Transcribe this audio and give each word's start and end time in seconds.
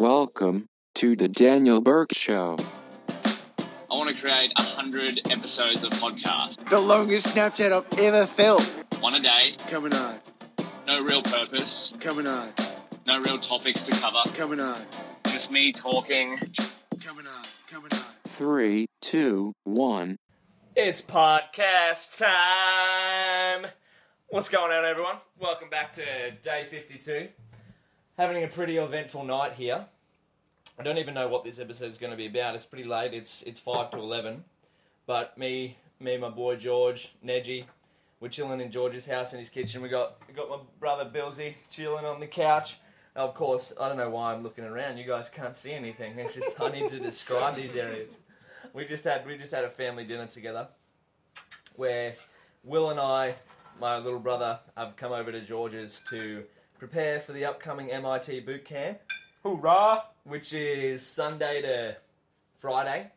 Welcome 0.00 0.64
to 0.94 1.14
the 1.14 1.28
Daniel 1.28 1.82
Berg 1.82 2.14
Show. 2.14 2.56
I 3.10 3.90
want 3.90 4.08
to 4.08 4.14
create 4.18 4.50
a 4.56 4.62
hundred 4.62 5.18
episodes 5.26 5.82
of 5.82 5.90
podcast. 5.90 6.70
The 6.70 6.80
longest 6.80 7.26
Snapchat 7.26 7.70
I've 7.70 7.98
ever 7.98 8.24
felt. 8.24 8.62
One 9.00 9.12
a 9.14 9.20
day, 9.20 9.42
Coming 9.68 9.92
on, 9.92 10.14
no 10.86 11.04
real 11.04 11.20
purpose, 11.20 11.92
coming 12.00 12.26
on, 12.26 12.48
no 13.06 13.20
real 13.20 13.36
topics 13.36 13.82
to 13.82 13.92
cover. 13.92 14.16
coming 14.34 14.58
on, 14.58 14.78
Just 15.26 15.50
me 15.50 15.70
talking. 15.70 16.38
coming 17.04 17.26
on, 17.26 17.44
coming 17.70 17.92
on. 17.92 17.98
Three, 18.24 18.86
two, 19.02 19.52
one. 19.64 20.16
It's 20.74 21.02
podcast 21.02 22.18
time. 22.18 23.66
What's 24.28 24.48
going 24.48 24.72
on, 24.72 24.82
everyone? 24.86 25.16
Welcome 25.38 25.68
back 25.68 25.92
to 25.92 26.30
day 26.42 26.64
52. 26.64 27.28
Having 28.20 28.44
a 28.44 28.48
pretty 28.48 28.76
eventful 28.76 29.24
night 29.24 29.54
here. 29.54 29.86
I 30.78 30.82
don't 30.82 30.98
even 30.98 31.14
know 31.14 31.26
what 31.28 31.42
this 31.42 31.58
episode 31.58 31.90
is 31.90 31.96
going 31.96 32.10
to 32.10 32.18
be 32.18 32.26
about. 32.26 32.54
It's 32.54 32.66
pretty 32.66 32.84
late. 32.84 33.14
It's 33.14 33.40
it's 33.44 33.58
five 33.58 33.90
to 33.92 33.96
eleven, 33.96 34.44
but 35.06 35.38
me, 35.38 35.78
me, 36.00 36.18
my 36.18 36.28
boy 36.28 36.56
George, 36.56 37.14
Neji, 37.24 37.64
we're 38.20 38.28
chilling 38.28 38.60
in 38.60 38.70
George's 38.70 39.06
house 39.06 39.32
in 39.32 39.38
his 39.38 39.48
kitchen. 39.48 39.80
We 39.80 39.88
got 39.88 40.18
we 40.28 40.34
got 40.34 40.50
my 40.50 40.58
brother 40.78 41.10
Billsy 41.10 41.54
chilling 41.70 42.04
on 42.04 42.20
the 42.20 42.26
couch. 42.26 42.76
Now, 43.16 43.22
of 43.22 43.32
course, 43.32 43.72
I 43.80 43.88
don't 43.88 43.96
know 43.96 44.10
why 44.10 44.34
I'm 44.34 44.42
looking 44.42 44.64
around. 44.64 44.98
You 44.98 45.06
guys 45.06 45.30
can't 45.30 45.56
see 45.56 45.72
anything. 45.72 46.18
It's 46.18 46.34
just 46.34 46.60
I 46.60 46.70
need 46.70 46.90
to 46.90 47.00
describe 47.00 47.56
these 47.56 47.74
areas. 47.74 48.18
We 48.74 48.84
just 48.84 49.04
had 49.04 49.26
we 49.26 49.38
just 49.38 49.52
had 49.52 49.64
a 49.64 49.70
family 49.70 50.04
dinner 50.04 50.26
together, 50.26 50.68
where 51.74 52.12
Will 52.64 52.90
and 52.90 53.00
I, 53.00 53.36
my 53.80 53.96
little 53.96 54.20
brother, 54.20 54.58
have 54.76 54.94
come 54.96 55.12
over 55.12 55.32
to 55.32 55.40
George's 55.40 56.02
to 56.10 56.44
prepare 56.80 57.20
for 57.20 57.32
the 57.32 57.44
upcoming 57.44 57.92
MIT 57.92 58.40
boot 58.40 58.64
camp 58.64 58.98
Hoorah! 59.44 60.04
which 60.24 60.54
is 60.54 61.06
Sunday 61.06 61.60
to 61.60 61.94
Friday, 62.58 63.10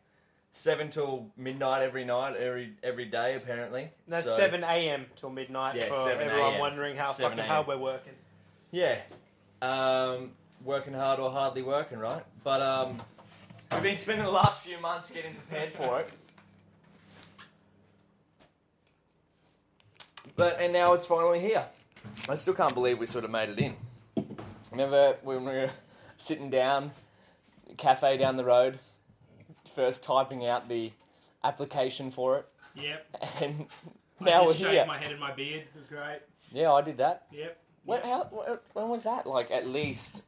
seven 0.52 0.90
till 0.90 1.28
midnight 1.38 1.82
every 1.82 2.04
night, 2.04 2.36
every 2.36 2.74
every 2.84 3.06
day 3.06 3.36
apparently. 3.36 3.90
That's 4.08 4.26
So, 4.26 4.36
7 4.36 4.64
a.m. 4.66 5.06
till 5.16 5.30
midnight 5.30 5.78
Yeah, 5.78 5.88
for 5.88 5.94
7 5.96 6.28
everyone 6.28 6.52
a.m.. 6.52 6.60
wondering 6.60 6.98
how 6.98 7.14
7 7.14 7.38
fucking 7.38 7.50
hard 7.50 7.68
we're 7.68 7.78
working. 7.78 8.14
Yeah, 8.72 8.98
um, 9.62 10.32
working 10.64 10.94
hard 10.94 11.20
or 11.20 11.32
hardly 11.32 11.62
working, 11.62 12.00
right? 12.00 12.24
But 12.44 12.62
um, 12.62 12.98
we've 13.72 13.84
been 13.84 13.98
spending 13.98 14.26
the 14.26 14.32
last 14.32 14.62
few 14.62 14.78
months 14.80 15.10
getting 15.10 15.36
prepared 15.36 15.72
for 15.72 16.02
it. 16.02 16.10
But 20.36 20.60
and 20.60 20.74
now 20.74 20.94
it's 20.94 21.08
finally 21.08 21.40
here. 21.40 21.66
I 22.30 22.36
still 22.36 22.54
can't 22.54 22.74
believe 22.74 23.00
we 23.00 23.08
sort 23.08 23.26
of 23.26 23.32
made 23.32 23.50
it 23.50 23.60
in. 23.60 23.76
Remember 24.72 25.18
when 25.24 25.40
we 25.46 25.52
were 25.52 25.70
sitting 26.18 26.50
down, 26.50 26.92
cafe 27.78 28.18
down 28.18 28.38
the 28.38 28.46
road, 28.46 28.80
first 29.76 30.04
typing 30.04 30.48
out 30.48 30.68
the 30.70 30.92
application 31.44 32.12
for 32.12 32.38
it, 32.40 32.48
Yep. 32.76 33.06
and 33.42 33.66
I 34.22 34.24
now 34.26 34.42
we're 34.42 34.48
just 34.48 34.60
shaved 34.60 34.72
here. 34.72 34.86
my 34.86 34.98
head 34.98 35.12
and 35.12 35.20
my 35.20 35.32
beard. 35.32 35.62
It 35.64 35.78
was 35.78 35.88
great. 35.88 36.20
Yeah, 36.52 36.72
I 36.72 36.82
did 36.82 36.98
that. 36.98 37.26
Yep. 37.32 37.58
When, 37.86 38.02
how, 38.02 38.24
wh- 38.26 38.76
when 38.76 38.90
was 38.90 39.04
that? 39.04 39.28
Like 39.28 39.52
at 39.52 39.68
least 39.68 40.24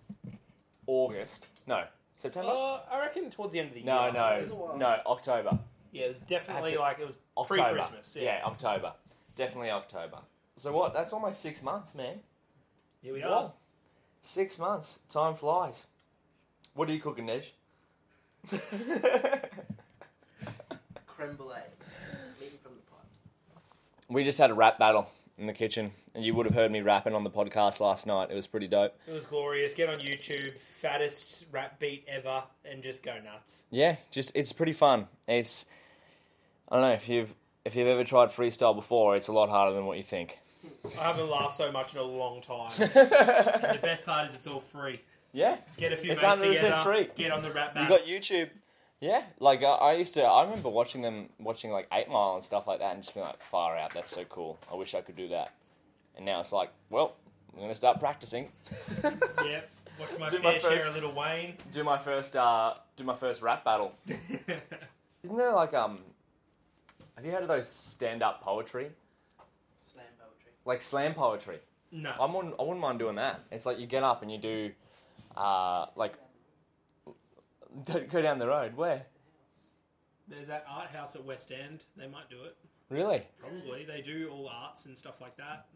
August? 0.87 1.47
No, 1.67 1.83
September? 2.15 2.49
Uh, 2.51 2.79
I 2.91 2.99
reckon 2.99 3.29
towards 3.29 3.53
the 3.53 3.59
end 3.59 3.69
of 3.69 3.75
the 3.75 3.83
no, 3.83 4.03
year. 4.03 4.11
no, 4.13 4.25
It 4.35 4.39
was 4.41 4.51
a 4.51 4.55
while. 4.55 4.77
no, 4.77 4.97
October. 5.07 5.59
Yeah, 5.91 6.05
it 6.05 6.09
was 6.09 6.19
definitely 6.19 6.71
Had 6.71 6.77
to- 6.77 6.81
like 6.81 6.99
it 6.99 7.07
was 7.07 7.17
October. 7.37 7.63
pre-Christmas. 7.63 8.15
Yeah. 8.19 8.23
Yeah. 8.39 8.45
October. 8.45 8.93
Definitely 9.35 9.71
October. 9.71 10.19
So 10.57 10.71
what? 10.71 10.93
That's 10.93 11.11
almost 11.13 11.41
six 11.41 11.61
months, 11.61 11.93
man. 11.93 12.19
Here 13.01 13.13
we 13.13 13.23
are. 13.23 13.51
Six 14.21 14.57
months. 14.57 14.99
Time 15.09 15.35
flies. 15.35 15.87
What 16.73 16.89
are 16.89 16.93
you 16.93 16.99
cooking,Nej? 16.99 17.51
creme 21.07 21.35
brulee, 21.35 21.55
eaten 22.41 22.57
from 22.61 22.73
the 22.73 22.81
pot. 22.91 23.05
we 24.09 24.23
just 24.23 24.37
had 24.37 24.51
a 24.51 24.53
rap 24.53 24.77
battle 24.77 25.09
in 25.37 25.47
the 25.47 25.53
kitchen, 25.53 25.91
and 26.13 26.23
you 26.23 26.33
would 26.35 26.45
have 26.45 26.55
heard 26.55 26.71
me 26.71 26.81
rapping 26.81 27.13
on 27.13 27.23
the 27.23 27.29
podcast 27.29 27.79
last 27.79 28.05
night. 28.05 28.29
It 28.31 28.35
was 28.35 28.47
pretty 28.47 28.67
dope. 28.67 28.93
It 29.07 29.13
was 29.13 29.23
glorious. 29.23 29.73
Get 29.73 29.89
on 29.89 29.99
YouTube, 29.99 30.57
fattest 30.57 31.45
rap 31.51 31.79
beat 31.79 32.05
ever, 32.07 32.43
and 32.63 32.83
just 32.83 33.03
go 33.03 33.15
nuts. 33.19 33.63
Yeah, 33.71 33.95
just 34.11 34.31
it's 34.35 34.53
pretty 34.53 34.73
fun. 34.73 35.07
It's 35.27 35.65
I 36.69 36.75
don't 36.75 36.83
know 36.83 36.93
if 36.93 37.09
you've 37.09 37.33
if 37.63 37.75
you've 37.75 37.87
ever 37.87 38.03
tried 38.03 38.29
freestyle 38.29 38.75
before, 38.75 39.15
it's 39.15 39.27
a 39.27 39.33
lot 39.33 39.49
harder 39.49 39.75
than 39.75 39.85
what 39.85 39.97
you 39.97 40.03
think. 40.03 40.39
I 40.99 41.03
haven't 41.03 41.29
laughed 41.29 41.55
so 41.57 41.71
much 41.71 41.93
in 41.93 41.99
a 41.99 42.03
long 42.03 42.41
time. 42.41 42.71
and 42.79 42.89
the 42.91 43.79
best 43.81 44.05
part 44.05 44.27
is 44.27 44.35
it's 44.35 44.47
all 44.47 44.59
free. 44.59 45.01
Yeah, 45.33 45.57
Just 45.65 45.77
get 45.77 45.91
a 45.91 45.97
few 45.97 46.13
It's 46.13 46.21
mates 46.21 46.41
100% 46.41 46.53
together, 46.55 46.83
free. 46.83 47.09
get 47.15 47.31
on 47.31 47.41
the 47.43 47.51
rap 47.51 47.75
you 47.77 47.87
got 47.89 48.05
YouTube. 48.05 48.49
Yeah, 49.01 49.23
like 49.39 49.61
I, 49.63 49.65
I 49.65 49.93
used 49.93 50.13
to. 50.13 50.23
I 50.23 50.43
remember 50.43 50.69
watching 50.69 51.01
them, 51.01 51.27
watching 51.39 51.71
like 51.71 51.87
Eight 51.91 52.07
Mile 52.09 52.35
and 52.35 52.43
stuff 52.43 52.65
like 52.67 52.79
that, 52.79 52.93
and 52.93 53.03
just 53.03 53.13
being 53.13 53.25
like, 53.25 53.41
"Far 53.41 53.75
out, 53.77 53.93
that's 53.93 54.09
so 54.09 54.23
cool. 54.23 54.57
I 54.71 54.75
wish 54.75 54.95
I 54.95 55.01
could 55.01 55.17
do 55.17 55.27
that." 55.29 55.53
And 56.15 56.25
now 56.25 56.39
it's 56.39 56.53
like, 56.53 56.71
well, 56.89 57.15
I'm 57.53 57.59
gonna 57.61 57.75
start 57.75 57.99
practicing. 57.99 58.47
Yep. 59.03 59.69
Watch 59.99 60.09
my 60.19 60.29
Do 60.29 60.39
fair 60.39 60.53
my 60.53 60.57
share 60.57 60.71
first- 60.71 60.87
of 60.89 60.95
Lil 60.95 61.13
Wayne. 61.13 61.55
Do 61.73 61.83
my 61.83 61.97
first, 61.97 62.35
uh, 62.37 62.73
do 62.95 63.03
my 63.03 63.13
first 63.13 63.41
rap 63.41 63.63
battle. 63.65 63.91
Isn't 65.23 65.37
there 65.37 65.51
like 65.53 65.73
um? 65.73 65.99
Have 67.15 67.25
you 67.25 67.31
heard 67.31 67.41
of 67.43 67.47
those 67.47 67.67
stand-up 67.67 68.41
poetry. 68.41 68.91
Like 70.65 70.81
slam 70.81 71.13
poetry? 71.13 71.59
no. 71.91 72.11
I 72.19 72.25
wouldn't, 72.25 72.55
I 72.59 72.63
wouldn't 72.63 72.79
mind 72.81 72.99
doing 72.99 73.15
that. 73.15 73.41
It's 73.51 73.65
like 73.65 73.79
you 73.79 73.87
get 73.87 74.03
up 74.03 74.21
and 74.21 74.31
you 74.31 74.37
do, 74.37 74.71
uh, 75.37 75.85
like, 75.95 76.15
go 77.85 78.21
down 78.21 78.39
the 78.39 78.47
road. 78.47 78.75
Where? 78.75 79.05
There's 80.27 80.47
that 80.47 80.65
art 80.67 80.89
house 80.89 81.15
at 81.15 81.23
West 81.23 81.51
End. 81.51 81.85
They 81.95 82.07
might 82.07 82.29
do 82.29 82.43
it. 82.43 82.57
Really? 82.89 83.23
Probably. 83.39 83.85
They 83.85 84.01
do 84.01 84.29
all 84.31 84.49
arts 84.51 84.85
and 84.85 84.97
stuff 84.97 85.21
like 85.21 85.37
that. 85.37 85.67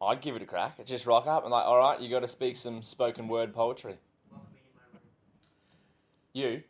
I'd 0.00 0.20
give 0.20 0.36
it 0.36 0.42
a 0.42 0.46
crack. 0.46 0.84
Just 0.84 1.06
rock 1.06 1.26
up 1.26 1.42
and 1.42 1.50
like, 1.50 1.64
all 1.64 1.78
right, 1.78 2.00
you 2.00 2.10
got 2.10 2.20
to 2.20 2.28
speak 2.28 2.56
some 2.56 2.82
spoken 2.82 3.28
word 3.28 3.52
poetry. 3.54 3.96
Welcome 4.30 4.52
me 4.52 4.60
in 4.62 4.74
my 4.76 4.82
room. 4.92 5.02
You. 6.32 6.62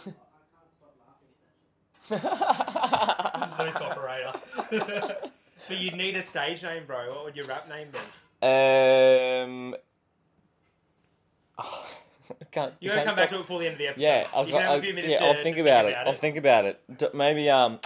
I 0.00 0.04
can't 0.04 0.16
stop 0.78 0.94
laughing 1.06 1.32
at 2.10 2.22
that 2.22 3.58
shit. 3.58 3.66
Loose 3.66 3.80
operator. 4.70 5.16
but 5.68 5.78
you'd 5.78 5.94
need 5.94 6.16
a 6.16 6.22
stage 6.22 6.62
name, 6.62 6.84
bro. 6.86 7.08
What 7.10 7.24
would 7.24 7.36
your 7.36 7.46
rap 7.46 7.68
name 7.68 7.88
be? 7.90 7.98
um. 8.46 9.74
can't, 12.50 12.74
You 12.80 12.90
gotta 12.90 13.04
come 13.04 13.16
back 13.16 13.28
to 13.30 13.36
it 13.36 13.38
before 13.38 13.60
the 13.60 13.66
end 13.66 13.74
of 13.74 13.78
the 13.78 13.88
episode. 13.88 14.04
Yeah, 14.04 14.26
I'll, 14.34 14.44
you 14.46 14.52
can 14.52 14.62
have 14.62 14.70
I'll, 14.72 14.78
a 14.78 14.82
few 14.82 14.94
minutes 14.94 15.12
yeah, 15.12 15.18
to, 15.18 15.24
I'll 15.26 15.34
to 15.34 15.42
think 15.42 15.58
about 15.58 15.84
it. 15.86 15.92
about 15.92 16.06
I'll 16.06 16.12
think 16.12 16.36
about 16.36 16.64
it. 16.64 16.80
D- 16.98 17.06
maybe 17.14 17.50
um, 17.50 17.78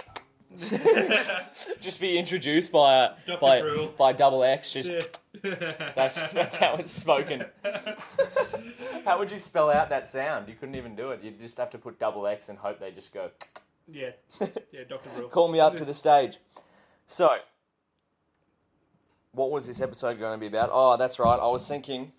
just, 0.57 1.31
just 1.81 2.01
be 2.01 2.17
introduced 2.17 2.71
by 2.71 2.95
uh, 2.95 3.15
Dr. 3.25 3.39
by 3.39 3.61
Brule. 3.61 3.87
by 3.97 4.13
double 4.13 4.43
X. 4.43 4.73
Just 4.73 4.89
That's 5.41 5.93
that's 5.95 6.33
that's 6.33 6.57
how 6.57 6.75
it's 6.75 6.91
spoken. 6.91 7.45
How 9.05 9.17
would 9.19 9.31
you 9.31 9.37
spell 9.37 9.69
out 9.69 9.89
that 9.89 10.05
sound? 10.05 10.49
You 10.49 10.55
couldn't 10.55 10.75
even 10.75 10.93
do 10.93 11.11
it. 11.11 11.23
You'd 11.23 11.39
just 11.39 11.57
have 11.59 11.69
to 11.69 11.77
put 11.77 11.97
double 11.97 12.27
X 12.27 12.49
and 12.49 12.57
hope 12.57 12.79
they 12.81 12.91
just 12.91 13.13
go. 13.13 13.29
yeah, 13.87 14.09
yeah, 14.71 14.83
Doctor 14.89 15.09
Brule. 15.15 15.29
Call 15.29 15.47
me 15.47 15.61
up 15.61 15.77
to 15.77 15.85
the 15.85 15.93
stage. 15.93 16.39
So, 17.05 17.37
what 19.37 19.51
was 19.51 19.67
this 19.67 19.81
episode 19.81 20.19
going 20.19 20.33
to 20.33 20.39
be 20.39 20.47
about? 20.47 20.69
Oh, 20.71 20.97
that's 20.97 21.19
right. 21.19 21.39
I 21.39 21.47
was 21.47 21.67
thinking. 21.67 22.11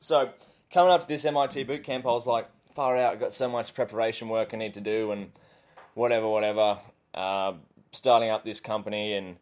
So, 0.00 0.30
coming 0.72 0.92
up 0.92 1.02
to 1.02 1.08
this 1.08 1.24
MIT 1.24 1.64
boot 1.64 1.84
camp, 1.84 2.06
I 2.06 2.10
was 2.10 2.26
like, 2.26 2.48
far 2.74 2.96
out. 2.96 3.12
I've 3.12 3.20
got 3.20 3.34
so 3.34 3.48
much 3.48 3.74
preparation 3.74 4.28
work 4.28 4.50
I 4.52 4.56
need 4.56 4.74
to 4.74 4.80
do, 4.80 5.12
and 5.12 5.32
whatever, 5.94 6.28
whatever. 6.28 6.78
Uh, 7.14 7.52
starting 7.92 8.30
up 8.30 8.44
this 8.44 8.58
company 8.58 9.14
and 9.14 9.36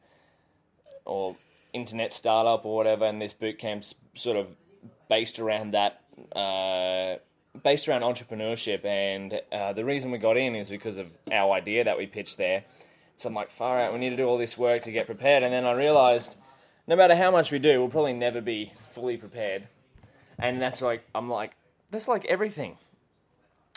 or 1.04 1.36
internet 1.72 2.12
startup 2.12 2.64
or 2.64 2.76
whatever, 2.76 3.04
and 3.04 3.22
this 3.22 3.32
boot 3.32 3.58
camp's 3.58 3.94
sort 4.14 4.36
of 4.36 4.48
based 5.08 5.38
around 5.38 5.72
that. 5.72 6.02
Uh, 6.34 7.16
based 7.62 7.88
around 7.88 8.02
entrepreneurship, 8.02 8.84
and 8.84 9.40
uh, 9.52 9.72
the 9.72 9.84
reason 9.84 10.10
we 10.10 10.18
got 10.18 10.36
in 10.36 10.56
is 10.56 10.68
because 10.68 10.96
of 10.96 11.06
our 11.32 11.52
idea 11.52 11.84
that 11.84 11.96
we 11.96 12.06
pitched 12.06 12.38
there. 12.38 12.64
So 13.16 13.28
I'm 13.28 13.34
like, 13.34 13.50
far 13.50 13.80
out, 13.80 13.92
we 13.92 13.98
need 13.98 14.10
to 14.10 14.16
do 14.16 14.24
all 14.24 14.38
this 14.38 14.56
work 14.56 14.82
to 14.82 14.92
get 14.92 15.06
prepared. 15.06 15.42
And 15.42 15.52
then 15.52 15.66
I 15.66 15.72
realized, 15.72 16.38
no 16.90 16.96
matter 16.96 17.14
how 17.14 17.30
much 17.30 17.52
we 17.52 17.60
do, 17.60 17.78
we'll 17.78 17.88
probably 17.88 18.12
never 18.12 18.40
be 18.40 18.72
fully 18.90 19.16
prepared. 19.16 19.68
And 20.40 20.60
that's 20.60 20.82
like, 20.82 21.04
I'm 21.14 21.30
like, 21.30 21.52
that's 21.88 22.08
like 22.08 22.24
everything. 22.24 22.78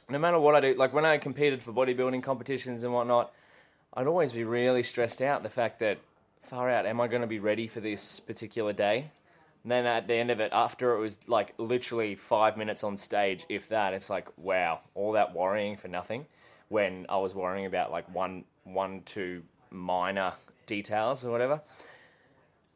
No 0.10 0.18
matter 0.18 0.40
what 0.40 0.56
I 0.56 0.62
do, 0.62 0.74
like 0.74 0.94
when 0.94 1.06
I 1.06 1.20
competed 1.20 1.62
for 1.62 1.72
bodybuilding 1.72 2.24
competitions 2.24 2.84
and 2.84 2.92
whatnot, 2.92 3.32
I'd 3.94 4.08
always 4.08 4.34
be 4.34 4.44
really 4.44 4.82
stressed 4.82 5.22
out 5.22 5.44
the 5.44 5.50
fact 5.52 5.80
that, 5.80 6.00
far 6.42 6.72
out, 6.72 6.88
am 6.88 7.00
I 7.00 7.08
going 7.08 7.22
to 7.22 7.28
be 7.28 7.38
ready 7.38 7.68
for 7.68 7.80
this 7.82 8.20
particular 8.20 8.74
day? 8.74 9.12
And 9.62 9.72
then 9.72 9.86
at 9.86 10.08
the 10.08 10.16
end 10.16 10.32
of 10.32 10.40
it, 10.40 10.52
after 10.52 10.96
it 10.96 11.00
was 11.00 11.20
like 11.28 11.54
literally 11.60 12.16
five 12.16 12.58
minutes 12.58 12.84
on 12.84 12.98
stage, 12.98 13.46
if 13.48 13.70
that, 13.70 13.94
it's 13.94 14.10
like, 14.10 14.28
wow, 14.38 14.80
all 14.96 15.12
that 15.12 15.36
worrying 15.36 15.78
for 15.78 15.88
nothing. 15.88 16.26
When 16.70 17.06
I 17.10 17.18
was 17.18 17.36
worrying 17.36 17.68
about 17.68 17.92
like 17.92 18.12
one, 18.12 18.46
one, 18.64 19.04
two 19.06 19.44
minor 19.70 20.34
details 20.66 21.24
or 21.24 21.30
whatever. 21.30 21.62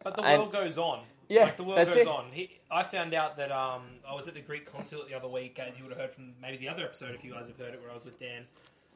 But 0.08 0.16
the 0.16 0.24
And- 0.28 0.42
world 0.44 0.54
goes 0.54 0.78
on. 0.78 1.04
Yeah, 1.30 1.44
like 1.44 1.58
the 1.58 1.64
world 1.66 1.86
goes 1.86 1.96
it. 1.96 2.08
on. 2.08 2.26
He, 2.32 2.50
I 2.72 2.84
found 2.84 3.14
out 3.14 3.36
that 3.36 3.52
um, 3.52 3.82
I 4.10 4.14
was 4.16 4.30
at 4.30 4.34
the 4.34 4.40
Greek 4.40 4.66
consulate 4.72 5.10
the 5.10 5.16
other 5.16 5.28
week, 5.28 5.60
and 5.62 5.74
you 5.78 5.84
would 5.84 5.92
have 5.92 6.00
heard 6.00 6.12
from 6.14 6.34
maybe 6.42 6.56
the 6.56 6.70
other 6.70 6.86
episode 6.86 7.14
if 7.14 7.22
you 7.26 7.34
guys 7.34 7.48
have 7.50 7.58
heard 7.58 7.74
it, 7.74 7.82
where 7.82 7.92
I 7.92 7.94
was 7.94 8.06
with 8.06 8.18
Dan. 8.18 8.46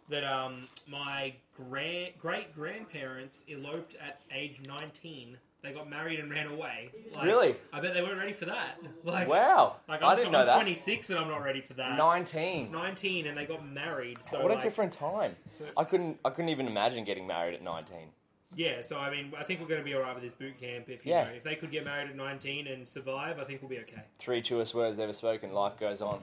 That 0.08 0.24
um, 0.24 0.70
my 0.88 1.34
grand 1.58 2.14
great 2.18 2.56
grandparents 2.56 3.44
eloped 3.50 3.96
at 3.96 4.22
age 4.34 4.62
nineteen. 4.66 5.38
They 5.62 5.74
got 5.74 5.90
married 5.90 6.20
and 6.20 6.32
ran 6.32 6.48
away. 6.48 6.90
Like, 7.14 7.24
Really? 7.26 7.56
I 7.72 7.82
bet 7.82 7.94
they 7.94 8.02
weren't 8.02 8.18
ready 8.18 8.34
for 8.34 8.46
that. 8.46 8.80
Like, 9.04 9.28
Wow, 9.28 9.76
Like 9.88 10.02
I 10.02 10.14
I'm, 10.14 10.18
didn't 10.18 10.34
I'm 10.34 10.48
that. 10.48 10.56
26 10.56 11.12
and 11.12 11.20
I'm 11.20 11.28
not 11.28 11.44
ready 11.44 11.62
for 11.62 11.74
that. 11.76 11.98
Nineteen. 12.00 12.72
19 12.72 13.28
and 13.28 13.38
they 13.38 13.46
got 13.46 13.64
married. 13.68 14.24
So 14.24 14.42
What 14.42 14.50
a 14.52 14.56
like, 14.56 14.64
different 14.64 14.92
time. 14.92 15.36
So- 15.52 15.66
I 15.78 15.84
couldn't. 15.84 16.18
I 16.26 16.30
couldn't 16.32 16.50
even 16.50 16.66
imagine 16.66 17.04
getting 17.04 17.28
married 17.28 17.54
at 17.56 17.62
nineteen. 17.62 18.08
Yeah, 18.56 18.82
so 18.82 19.00
I 19.00 19.10
mean, 19.10 19.32
I 19.38 19.44
think 19.44 19.62
we're 19.62 19.68
going 19.68 19.80
to 19.80 19.86
be 19.86 19.94
all 19.94 20.02
right 20.02 20.14
with 20.14 20.24
this 20.24 20.34
boot 20.34 20.60
camp. 20.60 20.90
If 20.90 21.06
you 21.06 21.14
Yeah. 21.14 21.26
know, 21.26 21.30
if 21.32 21.44
they 21.44 21.56
could 21.56 21.72
get 21.72 21.86
married 21.86 22.10
at 22.10 22.16
19 22.16 22.68
and 22.68 22.88
survive, 22.88 23.40
I 23.40 23.44
think 23.46 23.62
we'll 23.62 23.70
be 23.70 23.80
okay. 23.80 24.02
Three 24.18 24.42
truest 24.42 24.76
words 24.76 25.00
ever 25.00 25.14
spoken. 25.14 25.54
Life 25.54 25.78
goes 25.80 26.02
on. 26.02 26.22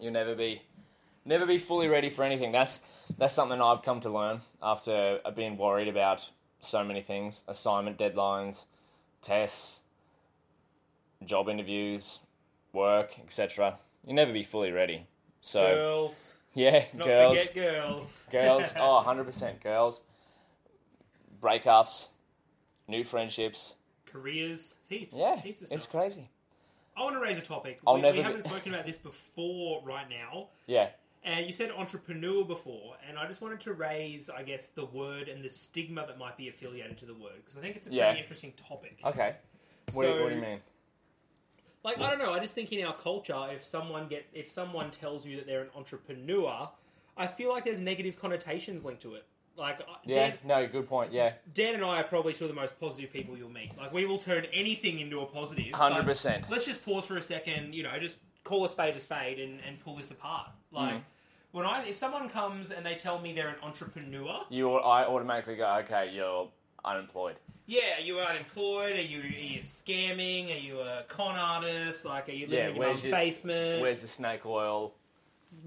You'll 0.00 0.12
never 0.12 0.34
be, 0.34 0.62
never 1.24 1.46
be 1.46 1.58
fully 1.58 1.88
ready 1.88 2.10
for 2.10 2.22
anything. 2.24 2.52
That's 2.52 2.80
that's 3.18 3.34
something 3.34 3.60
I've 3.60 3.82
come 3.82 4.00
to 4.00 4.10
learn 4.10 4.40
after 4.62 5.20
being 5.34 5.56
worried 5.56 5.88
about 5.88 6.30
so 6.60 6.84
many 6.84 7.00
things: 7.02 7.42
assignment 7.48 7.98
deadlines, 7.98 8.64
tests, 9.22 9.80
job 11.24 11.48
interviews, 11.48 12.20
work, 12.72 13.18
etc. 13.20 13.78
You'll 14.06 14.16
never 14.16 14.32
be 14.32 14.42
fully 14.42 14.70
ready. 14.72 15.06
So 15.40 15.60
girls, 15.76 16.34
yeah, 16.54 16.70
let's 16.70 16.94
not 16.94 17.06
girls, 17.06 17.38
forget 17.48 17.54
girls. 17.54 18.24
girls. 18.30 18.74
Oh, 18.78 18.96
100 18.96 19.24
percent 19.24 19.60
girls. 19.62 20.02
Breakups, 21.42 22.08
new 22.88 23.04
friendships. 23.04 23.74
careers, 24.06 24.76
heaps. 24.88 25.18
Yeah, 25.18 25.40
heaps 25.40 25.62
of 25.62 25.72
it's 25.72 25.86
crazy. 25.86 26.28
I 26.96 27.02
want 27.02 27.16
to 27.16 27.20
raise 27.20 27.38
a 27.38 27.42
topic. 27.42 27.80
I'll 27.86 27.94
we, 27.94 28.02
never 28.02 28.18
we 28.18 28.22
haven't 28.22 28.42
spoken 28.42 28.74
about 28.74 28.86
this 28.86 28.98
before 28.98 29.82
right 29.84 30.06
now. 30.08 30.48
Yeah, 30.66 30.90
And 31.24 31.46
you 31.46 31.52
said 31.52 31.70
entrepreneur 31.70 32.44
before, 32.44 32.96
and 33.08 33.18
I 33.18 33.26
just 33.26 33.40
wanted 33.40 33.60
to 33.60 33.72
raise, 33.72 34.28
I 34.28 34.42
guess, 34.42 34.66
the 34.66 34.84
word 34.84 35.28
and 35.28 35.42
the 35.42 35.48
stigma 35.48 36.06
that 36.06 36.18
might 36.18 36.36
be 36.36 36.48
affiliated 36.48 36.98
to 36.98 37.06
the 37.06 37.14
word 37.14 37.36
because 37.36 37.56
I 37.56 37.60
think 37.62 37.76
it's 37.76 37.86
a 37.88 37.90
Yeah. 37.90 38.06
pretty 38.08 38.20
interesting 38.20 38.52
topic. 38.68 38.98
okay. 39.04 39.36
What, 39.94 40.02
do 40.02 40.08
you- 40.08 40.14
So- 40.16 40.22
what 40.22 40.28
do 40.30 40.34
you 40.36 40.40
mean? 40.42 40.60
Like 41.84 41.98
I 42.00 42.10
don't 42.10 42.20
know, 42.20 42.32
I 42.32 42.38
just 42.38 42.54
think 42.54 42.70
in 42.70 42.86
our 42.86 42.94
culture, 42.94 43.48
if 43.50 43.64
someone 43.64 44.06
get 44.06 44.26
if 44.32 44.48
someone 44.48 44.92
tells 44.92 45.26
you 45.26 45.36
that 45.38 45.46
they're 45.48 45.62
an 45.62 45.70
entrepreneur, 45.74 46.70
I 47.16 47.26
feel 47.26 47.50
like 47.50 47.64
there's 47.64 47.80
negative 47.80 48.16
connotations 48.16 48.84
linked 48.84 49.02
to 49.02 49.14
it. 49.16 49.24
Like 49.56 49.80
uh, 49.80 49.84
Yeah, 50.04 50.14
Dan, 50.30 50.38
no, 50.44 50.66
good 50.66 50.88
point. 50.88 51.12
Yeah, 51.12 51.32
Dan 51.52 51.74
and 51.74 51.84
I 51.84 52.00
are 52.00 52.04
probably 52.04 52.32
two 52.32 52.44
of 52.44 52.50
the 52.50 52.54
most 52.56 52.78
positive 52.80 53.12
people 53.12 53.36
you'll 53.36 53.50
meet. 53.50 53.76
Like 53.76 53.92
we 53.92 54.06
will 54.06 54.18
turn 54.18 54.46
anything 54.52 54.98
into 54.98 55.20
a 55.20 55.26
positive. 55.26 55.72
100%. 55.72 56.48
Let's 56.50 56.64
just 56.64 56.84
pause 56.84 57.04
for 57.04 57.16
a 57.16 57.22
second. 57.22 57.74
You 57.74 57.82
know, 57.82 57.90
just 58.00 58.18
call 58.44 58.64
a 58.64 58.68
spade 58.68 58.96
a 58.96 59.00
spade 59.00 59.38
and, 59.38 59.60
and 59.66 59.78
pull 59.80 59.96
this 59.96 60.10
apart. 60.10 60.48
Like 60.72 60.94
Mm. 60.94 61.02
when 61.52 61.66
I 61.66 61.84
if 61.86 61.96
someone 61.96 62.28
comes 62.30 62.70
and 62.70 62.84
they 62.84 62.94
tell 62.94 63.18
me 63.20 63.32
they're 63.34 63.48
an 63.50 63.56
entrepreneur, 63.62 64.40
you. 64.48 64.72
I 64.74 65.04
automatically 65.06 65.56
go, 65.56 65.70
okay, 65.84 66.10
you're 66.12 66.48
unemployed. 66.84 67.36
yeah, 67.66 67.98
are 67.98 68.00
you 68.00 68.18
unemployed? 68.18 68.96
Are 68.96 69.02
you 69.02 69.20
are 69.20 69.24
you 69.26 69.60
scamming? 69.60 70.46
Are 70.52 70.58
you 70.58 70.80
a 70.80 71.04
con 71.08 71.36
artist? 71.36 72.04
Like 72.06 72.28
are 72.30 72.32
you 72.32 72.46
living 72.46 72.58
Yeah, 72.58 72.68
in 72.70 72.76
your 72.76 72.94
your- 72.94 73.10
basement? 73.12 73.82
Where's 73.82 74.00
the 74.00 74.08
snake 74.08 74.46
oil? 74.46 74.94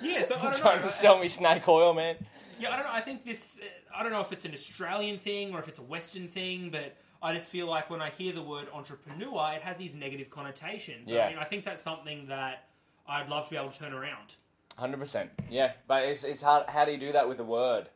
yeah, 0.00 0.22
so 0.22 0.36
I 0.36 0.42
don't 0.42 0.56
Trying 0.56 0.78
know. 0.80 0.86
to 0.86 0.90
sell 0.90 1.18
me 1.18 1.28
snake 1.28 1.66
oil, 1.68 1.92
man. 1.94 2.16
Yeah, 2.58 2.70
I 2.72 2.76
don't 2.76 2.84
know. 2.84 2.92
I 2.92 3.00
think 3.00 3.24
this. 3.24 3.58
uh, 3.62 3.96
I 3.98 4.02
don't 4.02 4.12
know 4.12 4.20
if 4.20 4.32
it's 4.32 4.44
an 4.44 4.52
Australian 4.52 5.18
thing 5.18 5.54
or 5.54 5.58
if 5.58 5.68
it's 5.68 5.78
a 5.78 5.82
Western 5.82 6.28
thing, 6.28 6.70
but 6.70 6.96
I 7.22 7.32
just 7.32 7.50
feel 7.50 7.66
like 7.68 7.88
when 7.90 8.00
I 8.02 8.10
hear 8.10 8.32
the 8.32 8.42
word 8.42 8.68
entrepreneur, 8.74 9.52
it 9.54 9.62
has 9.62 9.76
these 9.76 9.94
negative 9.94 10.30
connotations. 10.30 11.08
Yeah. 11.10 11.26
I 11.26 11.28
mean, 11.30 11.38
I 11.38 11.44
think 11.44 11.64
that's 11.64 11.82
something 11.82 12.26
that 12.26 12.68
I'd 13.08 13.28
love 13.28 13.44
to 13.46 13.50
be 13.50 13.56
able 13.56 13.70
to 13.70 13.78
turn 13.78 13.92
around. 13.92 14.36
Hundred 14.76 14.98
percent. 14.98 15.30
Yeah, 15.50 15.72
but 15.88 16.04
it's 16.04 16.24
it's 16.24 16.40
hard. 16.42 16.68
How 16.68 16.84
do 16.84 16.92
you 16.92 16.98
do 16.98 17.12
that 17.12 17.28
with 17.28 17.40
a 17.40 17.44
word? 17.44 17.88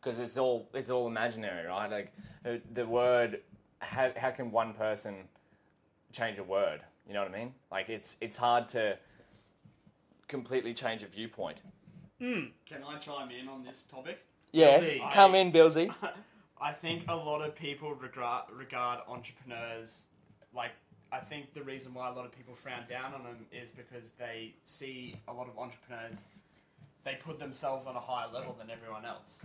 Because 0.00 0.18
it's 0.18 0.36
all 0.38 0.68
it's 0.74 0.90
all 0.90 1.06
imaginary, 1.06 1.66
right? 1.66 1.90
Like 1.90 2.12
uh, 2.46 2.58
the 2.72 2.86
word. 2.86 3.40
How 3.80 4.10
how 4.16 4.30
can 4.30 4.50
one 4.52 4.72
person 4.74 5.14
change 6.12 6.38
a 6.38 6.44
word? 6.44 6.80
You 7.06 7.14
know 7.14 7.22
what 7.22 7.32
I 7.34 7.38
mean? 7.38 7.54
Like 7.70 7.88
it's 7.88 8.16
it's 8.20 8.36
hard 8.36 8.68
to 8.68 8.96
completely 10.32 10.72
change 10.72 11.02
a 11.02 11.06
viewpoint. 11.06 11.60
Hmm. 12.18 12.46
Can 12.64 12.82
I 12.88 12.96
chime 12.98 13.30
in 13.30 13.48
on 13.48 13.62
this 13.62 13.82
topic? 13.84 14.18
Yeah, 14.50 14.80
Billsy. 14.80 15.12
come 15.12 15.34
in, 15.34 15.52
Billsy. 15.52 15.94
I 16.60 16.72
think 16.72 17.04
a 17.08 17.14
lot 17.14 17.42
of 17.42 17.54
people 17.54 17.94
regard 17.94 18.44
regard 18.56 19.00
entrepreneurs 19.08 20.06
like 20.54 20.70
I 21.12 21.18
think 21.18 21.52
the 21.52 21.62
reason 21.62 21.92
why 21.92 22.08
a 22.08 22.12
lot 22.12 22.24
of 22.24 22.32
people 22.32 22.54
frown 22.54 22.84
down 22.88 23.12
on 23.12 23.24
them 23.24 23.46
is 23.52 23.70
because 23.70 24.12
they 24.12 24.54
see 24.64 25.14
a 25.28 25.32
lot 25.32 25.48
of 25.48 25.58
entrepreneurs 25.58 26.24
they 27.04 27.16
put 27.16 27.38
themselves 27.38 27.86
on 27.86 27.94
a 27.96 28.00
higher 28.00 28.28
level 28.32 28.56
than 28.58 28.70
everyone 28.70 29.04
else. 29.04 29.40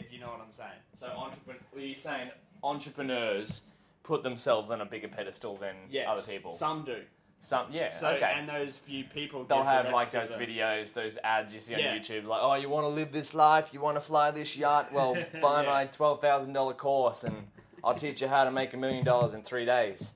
If 0.00 0.12
you 0.12 0.18
know 0.18 0.26
what 0.26 0.40
I'm 0.44 0.52
saying. 0.52 0.80
So, 0.94 1.06
entrepreneur, 1.06 1.60
are 1.74 1.80
you 1.80 1.94
saying 1.94 2.30
entrepreneurs 2.62 3.62
put 4.02 4.22
themselves 4.22 4.70
on 4.70 4.80
a 4.80 4.84
bigger 4.84 5.08
pedestal 5.08 5.56
than 5.56 5.76
Yes, 5.88 6.06
other 6.08 6.20
people? 6.20 6.50
Some 6.50 6.84
do. 6.84 6.98
Some, 7.38 7.66
yeah, 7.70 7.88
So 7.88 8.08
okay. 8.10 8.32
and 8.34 8.48
those 8.48 8.78
few 8.78 9.04
people 9.04 9.44
They'll 9.44 9.58
give 9.58 9.66
the 9.66 9.70
have 9.70 9.84
rest 9.84 9.94
like 9.94 10.10
those 10.10 10.30
them- 10.30 10.40
videos, 10.40 10.94
those 10.94 11.18
ads 11.22 11.52
you 11.54 11.60
see 11.60 11.74
on 11.74 11.80
Yeah. 11.80 11.96
YouTube, 11.96 12.24
like, 12.24 12.40
oh, 12.42 12.54
you 12.54 12.68
want 12.68 12.84
to 12.84 12.88
live 12.88 13.12
this 13.12 13.34
life, 13.34 13.70
you 13.72 13.80
want 13.80 13.96
to 13.96 14.00
fly 14.00 14.30
this 14.30 14.56
yacht, 14.56 14.92
well, 14.92 15.14
buy 15.40 15.62
Yeah. 15.62 15.68
my 15.70 15.84
twelve 15.86 16.20
thousand 16.20 16.54
dollar 16.54 16.72
course, 16.74 17.24
and 17.24 17.46
I'll 17.84 17.94
teach 17.94 18.20
you 18.22 18.28
how 18.28 18.44
to 18.44 18.50
make 18.50 18.72
a 18.74 18.76
million 18.76 19.04
dollars 19.04 19.34
in 19.34 19.42
three 19.42 19.64
days. 19.66 20.12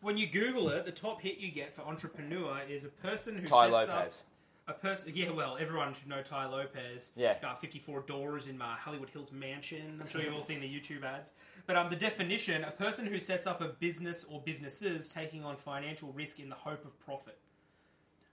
When 0.00 0.16
you 0.16 0.26
Google 0.26 0.68
it, 0.70 0.84
the 0.84 0.92
top 0.92 1.20
hit 1.20 1.38
you 1.38 1.50
get 1.50 1.74
for 1.74 1.82
entrepreneur 1.82 2.60
is 2.68 2.84
a 2.84 2.88
person 2.88 3.36
who 3.36 3.46
Tai 3.46 3.70
sets 3.70 3.88
Lopez. 3.88 4.24
up 4.68 4.76
a 4.76 4.78
person. 4.78 5.12
Yeah, 5.14 5.30
well, 5.30 5.56
everyone 5.60 5.92
should 5.94 6.08
know 6.08 6.22
Tai 6.22 6.46
Lopez. 6.46 7.12
Yeah. 7.16 7.38
got 7.40 7.60
fifty 7.60 7.78
four 7.78 8.00
doors 8.00 8.46
in 8.46 8.56
my 8.56 8.76
Hollywood 8.76 9.10
Hills 9.10 9.32
mansion. 9.32 9.98
I'm 10.00 10.08
sure 10.08 10.22
you've 10.22 10.32
all 10.34 10.42
seen 10.42 10.60
the 10.60 10.68
YouTube 10.68 11.04
ads. 11.04 11.32
But 11.66 11.76
um, 11.76 11.88
the 11.90 11.96
definition: 11.96 12.62
a 12.64 12.70
person 12.70 13.06
who 13.06 13.18
sets 13.18 13.46
up 13.46 13.60
a 13.60 13.68
business 13.68 14.24
or 14.28 14.40
businesses 14.44 15.08
taking 15.08 15.44
on 15.44 15.56
financial 15.56 16.12
risk 16.12 16.38
in 16.40 16.48
the 16.48 16.54
hope 16.54 16.84
of 16.84 16.98
profit. 17.00 17.38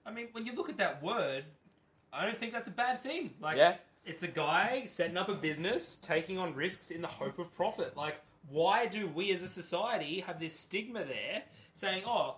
I 0.06 0.12
mean, 0.12 0.28
when 0.31 0.45
you 0.45 0.54
look 0.54 0.69
at 0.69 0.78
that 0.78 1.01
word, 1.04 1.45
I 2.12 2.25
don't 2.25 2.38
think 2.38 2.51
that's 2.54 2.68
a 2.68 2.72
bad 2.72 3.00
thing. 3.01 3.36
Like, 3.39 3.57
Yeah. 3.57 3.75
it's 4.04 4.24
a 4.24 4.28
guy 4.28 4.83
setting 4.86 5.16
up 5.16 5.30
a 5.30 5.36
business, 5.36 5.95
taking 5.95 6.38
on 6.38 6.56
risks 6.56 6.89
in 6.92 7.01
the 7.01 7.07
hope 7.07 7.38
of 7.39 7.54
profit. 7.56 7.95
Like, 7.95 8.19
why 8.50 8.88
do 8.88 9.07
we 9.07 9.31
as 9.31 9.44
a 9.44 9.48
society 9.48 10.22
have 10.22 10.39
this 10.39 10.60
stigma 10.60 11.06
there 11.06 11.44
saying, 11.74 12.04
oh, 12.07 12.38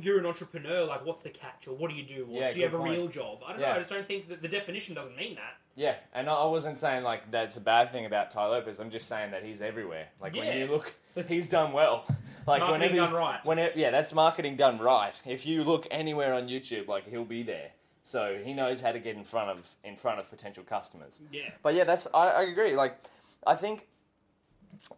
you're 0.00 0.18
an 0.18 0.26
entrepreneur, 0.26 0.84
like, 0.84 1.04
what's 1.06 1.22
the 1.22 1.30
catch? 1.30 1.66
Or 1.66 1.74
what 1.74 1.90
do 1.90 1.96
you 1.96 2.02
do? 2.04 2.26
Or 2.30 2.38
Yeah, 2.40 2.52
do 2.52 2.58
you 2.58 2.64
have 2.66 2.74
a 2.74 2.78
point. 2.78 2.92
real 2.92 3.08
job? 3.08 3.42
I 3.44 3.52
don't 3.52 3.60
Yeah. 3.60 3.70
know. 3.70 3.74
I 3.76 3.78
just 3.78 3.90
don't 3.90 4.06
think 4.06 4.28
that 4.28 4.42
the 4.42 4.48
definition 4.48 4.94
doesn't 4.94 5.16
mean 5.16 5.34
that. 5.36 5.56
Yeah, 5.76 5.96
and 6.12 6.28
I- 6.28 6.44
wasn't 6.46 6.78
saying 6.78 7.02
like 7.04 7.30
that's 7.30 7.56
a 7.56 7.60
bad 7.60 7.90
thing 7.92 8.06
about 8.06 8.30
Tai 8.30 8.46
Lopez. 8.46 8.78
I'm 8.78 8.90
just 8.90 9.08
saying 9.08 9.32
that 9.32 9.42
he's 9.42 9.60
everywhere. 9.60 10.08
Like 10.20 10.34
when 10.34 10.46
Yeah. 10.46 10.54
you 10.64 10.66
look, 10.70 10.94
he's 11.28 11.48
done 11.48 11.72
well. 11.72 12.04
Like 12.46 12.60
Marketing 12.60 12.90
whenever 12.92 13.10
done 13.10 13.12
right. 13.14 13.40
Whenever, 13.46 13.72
yeah, 13.78 13.90
that's 13.90 14.12
marketing 14.12 14.56
done 14.58 14.78
right. 14.78 15.14
If 15.24 15.46
you 15.46 15.64
look 15.64 15.86
anywhere 15.90 16.34
on 16.34 16.46
YouTube, 16.46 16.88
like 16.88 17.08
he'll 17.08 17.24
be 17.24 17.42
there. 17.42 17.70
So 18.02 18.38
he 18.44 18.52
knows 18.52 18.82
how 18.82 18.92
to 18.92 18.98
get 18.98 19.16
in 19.16 19.24
front 19.24 19.48
of 19.48 19.70
in 19.82 19.96
front 19.96 20.18
of 20.20 20.28
potential 20.28 20.62
customers. 20.62 21.22
Yeah. 21.32 21.48
But 21.62 21.72
yeah, 21.72 21.84
that's 21.84 22.06
I, 22.12 22.28
I 22.28 22.42
agree. 22.42 22.76
Like 22.76 22.98
I 23.46 23.54
think 23.54 23.88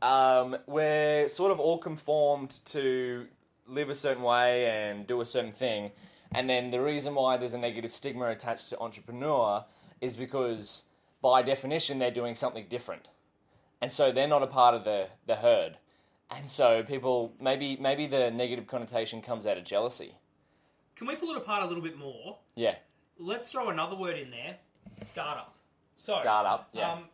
um, 0.03 0.57
we're 0.67 1.29
sort 1.29 1.53
of 1.53 1.61
all 1.61 1.79
conformed 1.79 2.59
to 2.67 3.27
live 3.69 3.91
a 3.91 3.95
certain 3.95 4.25
way 4.25 4.67
and 4.69 5.07
do 5.07 5.21
a 5.21 5.27
certain 5.27 5.53
thing, 5.53 5.93
and 6.35 6.51
then 6.51 6.71
the 6.73 6.81
reason 6.81 7.15
why 7.15 7.37
there's 7.37 7.55
a 7.55 7.59
negative 7.59 7.93
stigma 7.93 8.27
attached 8.27 8.71
to 8.71 8.81
entrepreneur 8.81 9.65
is 10.01 10.17
because 10.17 10.85
by 11.23 11.43
definition 11.43 11.99
they're 11.99 12.11
doing 12.11 12.35
something 12.35 12.67
different, 12.69 13.09
and 13.81 13.91
so 13.91 14.13
they're 14.13 14.29
not 14.29 14.43
a 14.43 14.47
part 14.47 14.75
of 14.75 14.85
the 14.85 15.09
the 15.27 15.37
herd, 15.37 15.77
and 16.31 16.49
so 16.49 16.83
people 16.83 17.33
maybe 17.41 17.77
maybe 17.77 18.07
the 18.07 18.31
negative 18.31 18.67
connotation 18.67 19.23
comes 19.23 19.47
out 19.47 19.57
of 19.57 19.65
jealousy. 19.65 20.15
Can 20.95 21.07
we 21.07 21.17
pull 21.17 21.31
it 21.31 21.37
apart 21.37 21.63
a 21.63 21.67
little 21.67 21.83
bit 21.83 21.99
more? 21.99 22.39
Yeah, 22.55 22.77
Let's 23.19 23.51
throw 23.51 23.69
another 23.71 23.97
word 23.97 24.19
in 24.19 24.31
there 24.31 24.57
startup. 24.97 25.55
So, 25.95 26.21
startup. 26.21 26.69
Yeah, 26.73 26.93
Um, 26.93 27.05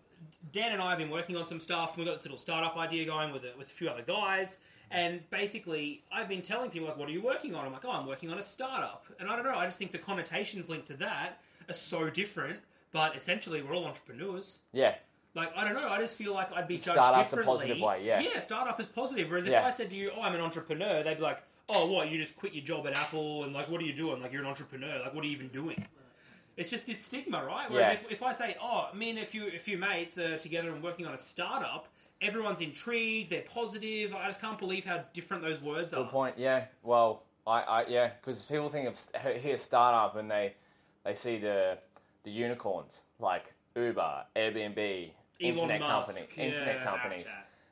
Dan 0.53 0.73
and 0.73 0.83
I 0.83 0.91
have 0.91 0.99
been 0.99 1.11
working 1.11 1.37
on 1.37 1.47
some 1.47 1.61
stuff. 1.61 1.97
We've 1.97 2.07
got 2.07 2.17
this 2.17 2.25
little 2.25 2.39
startup 2.39 2.77
idea 2.77 3.05
going 3.05 3.33
with 3.33 3.45
a, 3.45 3.53
with 3.57 3.69
a 3.69 3.71
few 3.71 3.89
other 3.89 4.03
guys. 4.03 4.59
And 4.91 5.29
basically, 5.31 6.03
I've 6.13 6.29
been 6.29 6.43
telling 6.43 6.71
people, 6.71 6.89
like, 6.89 6.99
what 6.99 7.09
are 7.09 7.13
you 7.13 7.23
working 7.23 7.55
on? 7.55 7.65
I'm 7.65 7.73
like, 7.73 7.85
oh, 7.85 7.93
I'm 7.93 8.07
working 8.07 8.31
on 8.31 8.39
a 8.39 8.43
startup. 8.43 9.05
And 9.19 9.29
I 9.31 9.37
don't 9.37 9.45
know, 9.45 9.57
I 9.57 9.65
just 9.65 9.79
think 9.79 9.93
the 9.93 9.99
connotations 9.99 10.69
linked 10.69 10.89
to 10.89 10.95
that 10.95 11.39
are 11.69 11.75
so 11.75 12.11
different. 12.11 12.59
But 12.93 13.17
essentially, 13.17 13.63
we're 13.63 13.75
all 13.75 13.85
entrepreneurs. 13.87 14.61
yeah. 14.73 14.95
Like, 15.35 15.51
I 15.57 15.65
don't 15.65 15.73
know, 15.73 15.89
I 15.89 15.99
just 15.99 16.19
feel 16.19 16.35
like 16.35 16.53
I'd 16.53 16.69
be 16.69 16.75
judged 16.77 16.93
Startup's 16.93 17.33
a 17.33 17.37
differently. 17.37 17.53
positive 17.69 17.81
way, 17.81 18.05
yeah. 18.05 18.21
Yeah, 18.21 18.39
startup 18.41 18.79
is 18.79 18.85
positive. 18.85 19.31
Whereas 19.31 19.47
if 19.47 19.53
Yeah. 19.53 19.65
I 19.67 19.71
said 19.71 19.89
to 19.89 19.97
you, 19.97 20.13
oh, 20.15 20.21
I'm 20.21 20.35
an 20.35 20.43
entrepreneur, 20.43 21.03
they'd 21.03 21.15
be 21.15 21.23
like, 21.23 21.43
oh, 21.71 21.91
what, 21.91 22.11
you 22.11 22.19
just 22.19 22.37
quit 22.37 22.53
your 22.53 22.63
job 22.63 22.87
at 22.87 22.93
Apple 22.93 23.45
and, 23.45 23.55
like, 23.55 23.71
what 23.71 23.81
are 23.81 23.85
you 23.85 23.95
doing? 23.95 24.21
Like, 24.21 24.31
you're 24.31 24.43
an 24.43 24.47
entrepreneur. 24.47 25.01
Like, 25.03 25.15
what 25.15 25.25
are 25.25 25.27
you 25.27 25.33
even 25.33 25.49
doing? 25.49 25.87
It's 26.59 26.69
just 26.69 26.85
this 26.87 27.03
stigma, 27.03 27.43
right? 27.43 27.71
Whereas 27.71 27.87
Yeah. 27.87 27.93
if, 27.95 28.13
if 28.13 28.23
I 28.23 28.33
say, 28.33 28.57
oh, 28.61 28.89
me 28.95 29.09
and 29.09 29.21
a 29.21 29.25
few, 29.25 29.47
a 29.47 29.59
few 29.59 29.79
mates 29.79 30.19
are 30.19 30.37
together 30.37 30.69
and 30.69 30.83
working 30.83 31.07
on 31.07 31.15
a 31.15 31.19
startup, 31.19 31.89
everyone's 32.21 32.61
intrigued. 32.61 33.31
They're 33.31 33.41
positive. 33.41 34.15
I 34.15 34.27
just 34.27 34.39
can't 34.43 34.59
believe 34.59 34.85
how 34.85 35.03
different 35.15 35.43
those 35.43 35.63
words 35.63 35.95
are. 35.95 36.03
Good 36.03 36.11
point. 36.11 36.37
Yeah. 36.37 36.67
Well, 36.83 37.23
I, 37.47 37.63
I 37.63 37.87
yeah, 37.87 38.11
because 38.21 38.45
people 38.45 38.69
think 38.69 38.87
of 38.87 38.99
st- 38.99 39.39
hear 39.39 39.57
startup 39.57 40.15
and 40.17 40.31
they 40.31 40.53
they 41.05 41.15
see 41.15 41.39
the 41.39 41.79
the 42.25 42.31
unicorns 42.31 43.03
like 43.19 43.53
Uber, 43.75 44.25
Airbnb, 44.37 45.11
internet 45.39 45.81
Musk, 45.81 46.17
company, 46.17 46.47
internet 46.49 46.83
companies. 46.83 47.29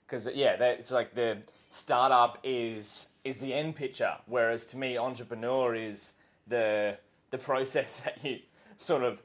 Because 0.06 0.28
yeah, 0.34 0.54
it's 0.54 0.90
like 0.90 1.14
the 1.14 1.38
startup 1.54 2.38
is 2.42 3.10
is 3.24 3.40
the 3.40 3.54
end 3.54 3.76
picture, 3.76 4.14
whereas 4.26 4.64
to 4.66 4.76
me, 4.76 4.98
entrepreneur 4.98 5.74
is 5.74 6.14
the 6.46 6.98
the 7.30 7.38
process 7.38 8.00
that 8.04 8.24
you 8.24 8.40
sort 8.76 9.02
of 9.02 9.22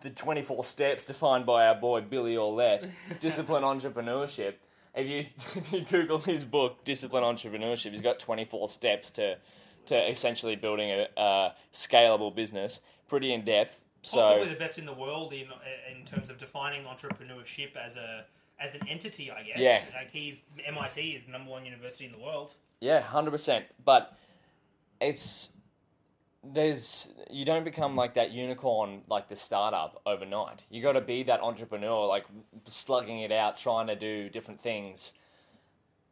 the 0.00 0.10
twenty 0.10 0.42
four 0.42 0.64
steps 0.64 1.04
defined 1.04 1.46
by 1.46 1.66
our 1.66 1.74
boy 1.74 2.02
Billy 2.02 2.36
Aulet, 2.36 2.90
discipline 3.20 3.62
entrepreneurship. 3.62 4.54
If 4.94 5.08
you 5.08 5.18
if 5.56 5.72
you 5.72 5.80
Google 5.80 6.18
his 6.18 6.44
book, 6.44 6.84
Disciplined 6.84 7.24
Entrepreneurship, 7.24 7.90
he's 7.92 8.02
got 8.02 8.18
twenty 8.18 8.44
four 8.44 8.68
steps 8.68 9.10
to 9.12 9.38
to 9.86 10.10
essentially 10.10 10.56
building 10.56 10.90
a, 10.90 11.08
a 11.16 11.54
scalable 11.72 12.34
business, 12.34 12.80
pretty 13.08 13.32
in 13.32 13.44
depth. 13.44 13.82
So 14.02 14.20
Possibly 14.20 14.48
the 14.48 14.58
best 14.58 14.78
in 14.78 14.86
the 14.86 14.92
world 14.92 15.32
in 15.32 15.46
in 15.90 16.04
terms 16.04 16.28
of 16.28 16.38
defining 16.38 16.84
entrepreneurship 16.84 17.76
as 17.76 17.96
a 17.96 18.24
as 18.60 18.74
an 18.74 18.86
entity. 18.88 19.30
I 19.30 19.42
guess. 19.42 19.58
Yeah. 19.58 19.80
Like 19.94 20.10
he's 20.10 20.44
MIT 20.66 21.00
is 21.00 21.24
the 21.24 21.32
number 21.32 21.50
one 21.50 21.64
university 21.64 22.04
in 22.04 22.12
the 22.12 22.18
world. 22.18 22.54
Yeah, 22.80 23.00
hundred 23.00 23.30
percent. 23.30 23.66
But 23.84 24.16
it's 25.00 25.52
there's 26.44 27.14
you 27.30 27.44
don't 27.44 27.64
become 27.64 27.94
like 27.94 28.14
that 28.14 28.32
unicorn 28.32 29.02
like 29.08 29.28
the 29.28 29.36
startup 29.36 30.02
overnight. 30.04 30.64
You 30.68 30.82
got 30.82 30.92
to 30.92 31.00
be 31.00 31.22
that 31.24 31.40
entrepreneur, 31.40 32.06
like 32.06 32.24
slugging 32.66 33.20
it 33.20 33.30
out, 33.30 33.56
trying 33.56 33.86
to 33.86 33.94
do 33.94 34.28
different 34.28 34.60
things 34.60 35.12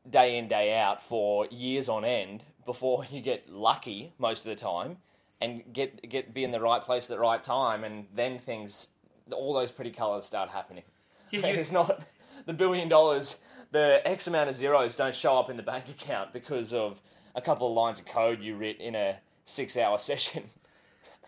day 0.09 0.39
in 0.39 0.49
day 0.49 0.79
out 0.79 1.03
for 1.03 1.47
years 1.47 1.89
on 1.89 2.05
end 2.05 2.45
before 2.65 3.05
you 3.11 3.21
get 3.21 3.51
lucky 3.51 4.13
most 4.19 4.47
of 4.47 4.51
the 4.51 4.57
time 4.57 4.99
and 5.41 5.63
get 5.73 6.09
get 6.09 6.33
be 6.35 6.45
in 6.45 6.51
the 6.51 6.61
right 6.61 6.83
place 6.83 7.11
at 7.11 7.17
the 7.17 7.21
right 7.21 7.43
time, 7.43 7.85
and 7.85 8.07
then 8.15 8.39
things 8.39 8.89
all 9.33 9.55
those 9.55 9.71
pretty 9.71 9.91
colors 9.91 10.25
start 10.25 10.51
happening. 10.51 10.85
Yeah, 11.31 11.41
you- 11.49 11.55
it's 11.61 11.73
not 11.73 12.03
the 12.47 12.53
billion 12.53 12.89
dollars. 12.89 13.41
The 13.73 14.03
X 14.05 14.27
amount 14.27 14.49
of 14.51 14.57
zeros 14.57 14.97
don't 14.97 15.15
show 15.15 15.39
up 15.39 15.49
in 15.49 15.57
the 15.57 15.63
bank 15.63 15.89
account 15.89 16.33
because 16.33 16.75
of 16.75 17.01
a 17.37 17.41
couple 17.41 17.69
of 17.69 17.75
lines 17.75 18.01
of 18.01 18.07
code 18.07 18.41
you 18.41 18.57
writ 18.57 18.81
in 18.81 18.97
a 18.97 19.19
six-hour 19.45 19.97
session. 20.11 20.43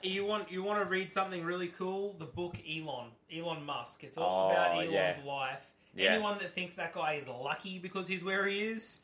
You 0.02 0.25
want 0.26 0.50
you 0.50 0.64
want 0.64 0.83
to 0.83 0.88
read 0.88 1.12
something 1.12 1.45
really 1.45 1.69
cool? 1.69 2.14
The 2.19 2.25
book 2.25 2.57
Elon, 2.69 3.11
Elon 3.33 3.64
Musk. 3.64 4.02
It's 4.02 4.19
all 4.19 4.49
Oh, 4.49 4.52
about 4.52 4.73
Elon's 4.78 4.92
yeah. 4.92 5.16
life. 5.25 5.69
Yeah. 5.95 6.14
Anyone 6.14 6.38
that 6.38 6.52
thinks 6.52 6.75
that 6.75 6.92
guy 6.92 7.12
is 7.14 7.28
lucky 7.28 7.78
because 7.78 8.09
he's 8.09 8.25
where 8.25 8.49
he 8.49 8.62
is, 8.62 9.02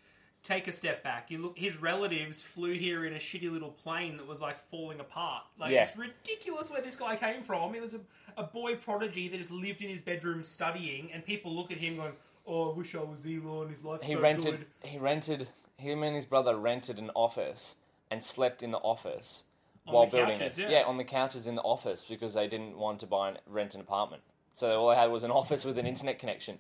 take 0.49 0.67
a 0.67 0.73
step 0.73 1.05
back. 1.05 1.31
You 1.31 1.38
look, 1.38 1.59
his 1.59 1.76
relatives 1.81 2.43
flew 2.43 2.73
here 2.73 3.05
in 3.05 3.12
a 3.12 3.17
shitty 3.19 3.52
little 3.52 3.71
plane 3.71 4.17
that 4.17 4.26
was 4.26 4.40
like 4.40 4.57
falling 4.59 4.99
apart. 5.00 5.45
Like 5.61 5.71
Yeah. 5.73 5.85
it's 5.85 5.97
ridiculous 5.97 6.71
where 6.71 6.81
this 6.81 6.97
guy 6.97 7.17
came 7.17 7.43
from. 7.43 7.75
He 7.75 7.81
was 7.81 7.95
a, 7.95 8.00
a 8.37 8.43
boy 8.45 8.76
prodigy 8.76 9.28
that 9.28 9.37
just 9.37 9.50
lived 9.50 9.83
in 9.83 9.88
his 9.90 10.00
bedroom 10.02 10.43
studying, 10.43 11.12
and 11.12 11.25
people 11.25 11.55
look 11.55 11.71
at 11.71 11.78
him 11.78 11.97
going, 11.97 12.12
"Oh, 12.47 12.71
I 12.73 12.75
wish 12.76 12.95
I 12.95 13.02
was 13.02 13.26
Elon. 13.26 13.69
His 13.69 13.85
life's 13.85 14.05
He 14.05 14.14
so 14.14 14.21
rented. 14.21 14.67
good." 14.83 14.88
He 14.90 14.99
rented. 14.99 15.49
Him 15.76 16.02
and 16.02 16.17
his 16.17 16.26
brother 16.26 16.57
rented 16.57 16.99
an 16.99 17.11
office 17.14 17.76
and 18.11 18.25
slept 18.25 18.62
in 18.64 18.73
the 18.73 18.78
office 18.78 19.45
On 19.87 19.95
while 19.95 20.07
the 20.07 20.17
building 20.17 20.37
couches, 20.38 20.59
it. 20.59 20.71
yeah. 20.71 20.83
on 20.83 20.97
the 20.97 21.05
couches 21.05 21.47
in 21.47 21.55
the 21.55 21.62
office 21.62 22.05
because 22.09 22.35
they 22.35 22.49
didn't 22.49 22.76
want 22.76 22.99
to 23.00 23.07
buy 23.07 23.28
and 23.28 23.38
rent 23.47 23.75
an 23.76 23.81
apartment. 23.83 24.23
So 24.55 24.81
all 24.81 24.88
they 24.90 24.97
had 24.97 25.11
was 25.12 25.23
an 25.23 25.31
office 25.43 25.64
with 25.64 25.78
an 25.78 25.87
internet 25.87 26.19
connection. 26.19 26.59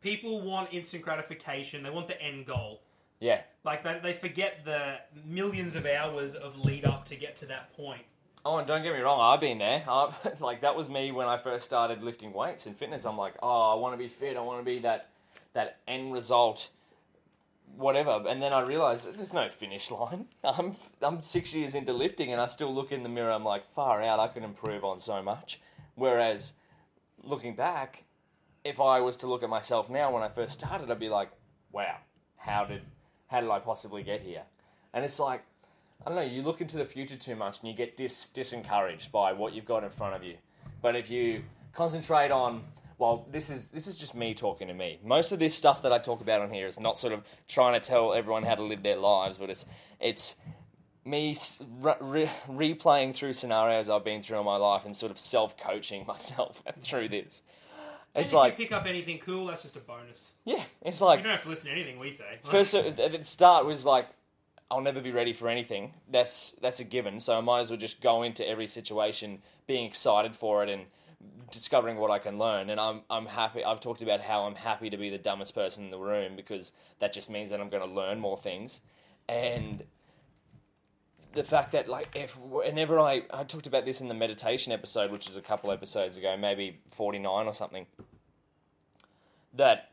People 0.00 0.40
want 0.40 0.72
instant 0.72 1.02
gratification. 1.04 1.82
They 1.82 1.90
want 1.90 2.08
the 2.08 2.20
end 2.22 2.46
goal. 2.46 2.80
Yeah. 3.22 3.42
Like 3.62 3.84
they, 3.84 4.00
they 4.02 4.12
forget 4.14 4.64
the 4.64 4.98
millions 5.24 5.76
of 5.76 5.86
hours 5.86 6.34
of 6.34 6.58
lead 6.58 6.84
up 6.84 7.04
to 7.04 7.14
get 7.14 7.36
to 7.36 7.46
that 7.46 7.72
point. 7.72 8.02
Oh, 8.44 8.56
and 8.56 8.66
don't 8.66 8.82
get 8.82 8.92
me 8.92 9.00
wrong, 9.00 9.20
I've 9.20 9.40
been 9.40 9.58
there. 9.58 9.84
i 9.88 10.12
like 10.40 10.62
that 10.62 10.74
was 10.74 10.90
me 10.90 11.12
when 11.12 11.28
I 11.28 11.38
first 11.38 11.64
started 11.64 12.02
lifting 12.02 12.32
weights 12.32 12.66
and 12.66 12.76
fitness. 12.76 13.06
I'm 13.06 13.16
like, 13.16 13.34
oh, 13.40 13.70
I 13.70 13.74
want 13.76 13.94
to 13.94 13.96
be 13.96 14.08
fit. 14.08 14.36
I 14.36 14.40
want 14.40 14.58
to 14.58 14.64
be 14.64 14.80
that 14.80 15.10
that 15.52 15.78
end 15.86 16.12
result, 16.12 16.70
whatever. 17.76 18.24
And 18.26 18.42
then 18.42 18.52
I 18.52 18.62
realized 18.62 19.16
there's 19.16 19.32
no 19.32 19.48
finish 19.48 19.92
line. 19.92 20.26
I'm 20.44 20.74
I'm 21.00 21.20
six 21.20 21.54
years 21.54 21.76
into 21.76 21.92
lifting, 21.92 22.32
and 22.32 22.40
I 22.40 22.46
still 22.46 22.74
look 22.74 22.90
in 22.90 23.04
the 23.04 23.08
mirror. 23.08 23.30
I'm 23.30 23.44
like, 23.44 23.70
far 23.70 24.02
out. 24.02 24.18
I 24.18 24.26
can 24.26 24.42
improve 24.42 24.82
on 24.82 24.98
so 24.98 25.22
much. 25.22 25.60
Whereas, 25.94 26.54
looking 27.22 27.54
back, 27.54 28.02
if 28.64 28.80
I 28.80 28.98
was 28.98 29.16
to 29.18 29.28
look 29.28 29.44
at 29.44 29.48
myself 29.48 29.88
now 29.88 30.12
when 30.12 30.24
I 30.24 30.28
first 30.28 30.54
started, 30.54 30.90
I'd 30.90 30.98
be 30.98 31.08
like, 31.08 31.30
wow, 31.70 31.98
how 32.36 32.64
did 32.64 32.82
how 33.32 33.40
did 33.40 33.50
I 33.50 33.58
possibly 33.58 34.04
get 34.04 34.20
here? 34.20 34.42
And 34.94 35.04
it's 35.04 35.18
like 35.18 35.42
I 36.04 36.10
don't 36.10 36.16
know, 36.16 36.22
you 36.22 36.42
look 36.42 36.60
into 36.60 36.76
the 36.76 36.84
future 36.84 37.16
too 37.16 37.36
much 37.36 37.60
and 37.60 37.68
you 37.68 37.74
get 37.74 37.96
dis- 37.96 38.30
disencouraged 38.34 39.10
by 39.10 39.32
what 39.32 39.52
you've 39.54 39.64
got 39.64 39.84
in 39.84 39.90
front 39.90 40.14
of 40.14 40.24
you. 40.24 40.36
But 40.80 40.96
if 40.96 41.10
you 41.10 41.42
concentrate 41.74 42.30
on 42.30 42.64
well, 42.98 43.26
this 43.32 43.50
is 43.50 43.70
this 43.70 43.88
is 43.88 43.96
just 43.96 44.14
me 44.14 44.32
talking 44.34 44.68
to 44.68 44.74
me. 44.74 45.00
Most 45.02 45.32
of 45.32 45.40
this 45.40 45.56
stuff 45.56 45.82
that 45.82 45.92
I 45.92 45.98
talk 45.98 46.20
about 46.20 46.40
on 46.40 46.50
here 46.52 46.68
is 46.68 46.78
not 46.78 46.98
sort 46.98 47.12
of 47.12 47.24
trying 47.48 47.80
to 47.80 47.84
tell 47.84 48.12
everyone 48.12 48.44
how 48.44 48.54
to 48.54 48.62
live 48.62 48.84
their 48.84 48.96
lives, 48.96 49.38
but 49.38 49.50
it's 49.50 49.66
it's 49.98 50.36
me 51.04 51.34
re- 51.80 51.94
re- 52.00 52.30
replaying 52.48 53.12
through 53.14 53.32
scenarios 53.32 53.88
I've 53.88 54.04
been 54.04 54.22
through 54.22 54.38
in 54.38 54.44
my 54.44 54.56
life 54.56 54.84
and 54.84 54.94
sort 54.94 55.10
of 55.10 55.18
self-coaching 55.18 56.06
myself 56.08 56.62
through 56.82 57.08
this. 57.08 57.42
And 58.14 58.22
It's 58.22 58.30
if 58.30 58.36
like 58.36 58.58
you 58.58 58.64
pick 58.64 58.72
up 58.72 58.86
anything 58.86 59.18
cool, 59.18 59.46
that's 59.46 59.62
just 59.62 59.76
a 59.76 59.80
bonus. 59.80 60.34
yeah, 60.44 60.64
it's 60.82 61.00
like 61.00 61.18
You 61.18 61.22
like 61.22 61.24
don't 61.24 61.32
have 61.32 61.42
to 61.42 61.48
listen 61.48 61.66
to 61.70 61.72
anything 61.72 61.98
we 61.98 62.10
say. 62.10 62.38
first 62.44 62.74
at 62.74 62.96
the 62.96 63.24
start 63.24 63.64
was 63.66 63.84
like 63.86 64.08
I'll 64.70 64.80
never 64.80 65.00
be 65.02 65.12
ready 65.12 65.32
for 65.34 65.48
anything. 65.48 65.92
That's 66.10 66.52
that's 66.52 66.80
a 66.80 66.84
given. 66.84 67.20
So 67.20 67.36
I 67.36 67.40
might 67.40 67.60
as 67.60 67.70
well 67.70 67.78
just 67.78 68.00
go 68.00 68.22
into 68.22 68.46
every 68.48 68.66
situation 68.66 69.42
being 69.66 69.84
excited 69.86 70.34
for 70.34 70.62
it 70.62 70.68
and 70.70 70.84
discovering 71.50 71.98
what 71.98 72.10
I 72.10 72.18
can 72.18 72.38
learn. 72.38 72.70
And 72.70 72.80
I'm 72.80 73.02
I'm 73.10 73.26
happy. 73.26 73.62
I've 73.64 73.80
talked 73.80 74.02
about 74.02 74.20
how 74.20 74.44
I'm 74.44 74.54
happy 74.54 74.88
to 74.90 74.96
be 74.96 75.10
the 75.10 75.18
dumbest 75.18 75.54
person 75.54 75.84
in 75.84 75.90
the 75.90 75.98
room 75.98 76.36
because 76.36 76.72
that 77.00 77.12
just 77.12 77.28
means 77.30 77.50
that 77.50 77.60
I'm 77.60 77.68
going 77.68 77.86
to 77.86 77.94
learn 77.94 78.18
more 78.18 78.36
things. 78.38 78.80
And 79.28 79.84
the 81.34 81.44
fact 81.44 81.72
that 81.72 81.88
like 81.88 82.08
if 82.14 82.38
whenever 82.38 82.98
I 82.98 83.22
I 83.32 83.44
talked 83.44 83.66
about 83.66 83.84
this 83.84 84.00
in 84.00 84.08
the 84.08 84.14
meditation 84.14 84.72
episode, 84.72 85.10
which 85.10 85.28
is 85.28 85.36
a 85.36 85.40
couple 85.42 85.70
episodes 85.70 86.16
ago, 86.16 86.36
maybe 86.36 86.80
49 86.90 87.46
or 87.46 87.54
something. 87.54 87.86
That 89.54 89.90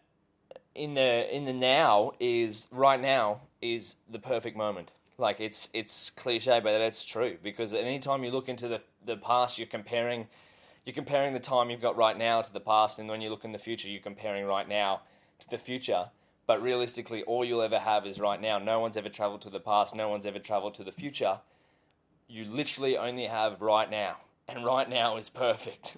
in 0.76 0.94
the 0.94 1.36
in 1.36 1.46
the 1.46 1.54
now 1.54 2.14
is 2.20 2.68
right 2.72 3.00
now 3.00 3.42
is 3.62 3.96
the 4.10 4.20
perfect 4.20 4.56
moment. 4.56 4.92
Like 5.18 5.40
it's 5.40 5.70
it's 5.74 6.10
cliche, 6.12 6.60
but 6.64 6.78
that's 6.78 7.04
true 7.04 7.38
because 7.44 7.74
at 7.74 7.84
any 7.84 8.00
time 8.00 8.24
you 8.24 8.32
look 8.32 8.50
into 8.50 8.68
the 8.68 8.82
the 9.06 9.18
past, 9.18 9.58
you're 9.58 9.68
comparing 9.68 10.28
you're 10.86 10.94
comparing 10.94 11.34
the 11.34 11.40
time 11.40 11.70
you've 11.70 11.82
got 11.82 11.98
right 11.98 12.18
now 12.18 12.42
to 12.42 12.52
the 12.52 12.60
past, 12.60 13.00
and 13.00 13.10
when 13.10 13.22
you 13.22 13.30
look 13.30 13.44
in 13.44 13.52
the 13.52 13.60
future, 13.60 13.90
you're 13.90 14.02
comparing 14.02 14.46
right 14.46 14.68
now 14.68 15.02
to 15.40 15.50
the 15.50 15.58
future. 15.58 16.10
But 16.50 16.64
realistically, 16.64 17.22
all 17.26 17.46
you'll 17.46 17.62
ever 17.62 17.78
have 17.78 18.08
is 18.08 18.20
right 18.20 18.42
now. 18.42 18.58
No 18.58 18.80
one's 18.80 18.98
ever 18.98 19.08
traveled 19.08 19.42
to 19.42 19.52
the 19.52 19.60
past. 19.60 19.94
No 19.94 20.10
one's 20.10 20.26
ever 20.26 20.40
traveled 20.40 20.74
to 20.74 20.84
the 20.84 20.92
future. 20.92 21.38
You 22.28 22.44
literally 22.46 22.98
only 22.98 23.28
have 23.28 23.62
right 23.62 23.88
now, 23.88 24.18
and 24.48 24.66
right 24.66 24.90
now 24.90 25.18
is 25.18 25.30
perfect 25.30 25.98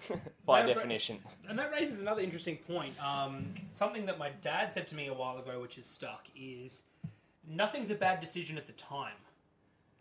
by 0.44 0.62
but- 0.62 0.66
definition. 0.66 1.20
And 1.48 1.56
that 1.56 1.70
raises 1.70 2.00
another 2.00 2.20
interesting 2.20 2.56
point. 2.56 3.00
Um, 3.00 3.54
something 3.70 4.04
that 4.06 4.18
my 4.18 4.30
dad 4.40 4.72
said 4.72 4.88
to 4.88 4.96
me 4.96 5.06
a 5.06 5.14
while 5.14 5.38
ago, 5.38 5.60
which 5.60 5.78
is 5.78 5.86
stuck, 5.86 6.26
is 6.36 6.82
nothing's 7.48 7.90
a 7.90 7.94
bad 7.94 8.18
decision 8.18 8.58
at 8.58 8.66
the 8.66 8.72
time. 8.72 9.14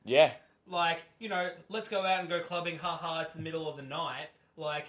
Yeah, 0.04 0.32
Like, 0.66 1.04
you 1.20 1.30
know, 1.30 1.52
let's 1.70 1.90
go 1.90 2.04
out 2.04 2.22
and 2.22 2.28
go 2.28 2.40
clubbing, 2.40 2.80
haha, 2.80 3.22
it's 3.22 3.36
the 3.36 3.44
middle 3.44 3.70
of 3.70 3.78
the 3.78 3.84
night. 3.84 4.30
Like, 4.58 4.88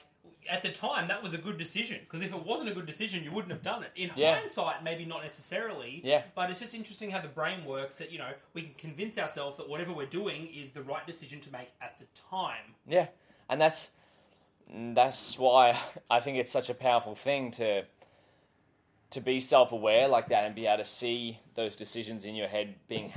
at 0.48 0.62
the 0.62 0.70
time, 0.70 1.08
that 1.08 1.22
was 1.22 1.34
a 1.34 1.38
good 1.38 1.56
decision. 1.56 2.00
Because 2.00 2.20
if 2.20 2.32
it 2.32 2.44
wasn't 2.44 2.68
a 2.68 2.74
good 2.74 2.86
decision, 2.86 3.22
you 3.24 3.32
wouldn't 3.32 3.52
have 3.52 3.62
done 3.62 3.82
it. 3.82 3.90
In 3.96 4.10
Yeah. 4.16 4.34
hindsight, 4.34 4.82
maybe 4.82 5.04
not 5.04 5.22
necessarily. 5.22 6.00
Yeah. 6.04 6.22
But 6.34 6.50
it's 6.50 6.60
just 6.60 6.74
interesting 6.74 7.10
how 7.10 7.20
the 7.20 7.28
brain 7.28 7.64
works 7.64 7.98
that, 7.98 8.10
you 8.10 8.18
know, 8.18 8.32
we 8.52 8.62
can 8.62 8.74
convince 8.74 9.18
ourselves 9.18 9.56
that 9.56 9.68
whatever 9.68 9.92
we're 9.92 10.06
doing 10.06 10.46
is 10.46 10.70
the 10.72 10.82
right 10.82 11.06
decision 11.06 11.40
to 11.40 11.52
make 11.52 11.70
at 11.80 11.98
the 11.98 12.04
time. 12.14 12.74
Yeah, 12.86 13.06
and 13.48 13.60
that's 13.60 13.92
that's 14.94 15.38
why 15.38 15.78
I 16.10 16.20
think 16.20 16.38
it's 16.38 16.50
such 16.50 16.70
a 16.70 16.74
powerful 16.74 17.14
thing 17.14 17.50
to 17.52 17.84
to 19.10 19.20
be 19.20 19.38
self 19.40 19.72
aware 19.72 20.08
like 20.08 20.28
that 20.28 20.46
and 20.46 20.54
be 20.54 20.66
able 20.66 20.78
to 20.78 20.84
see 20.84 21.38
those 21.54 21.76
decisions 21.76 22.24
in 22.24 22.34
your 22.34 22.48
head 22.48 22.76
being 22.88 23.12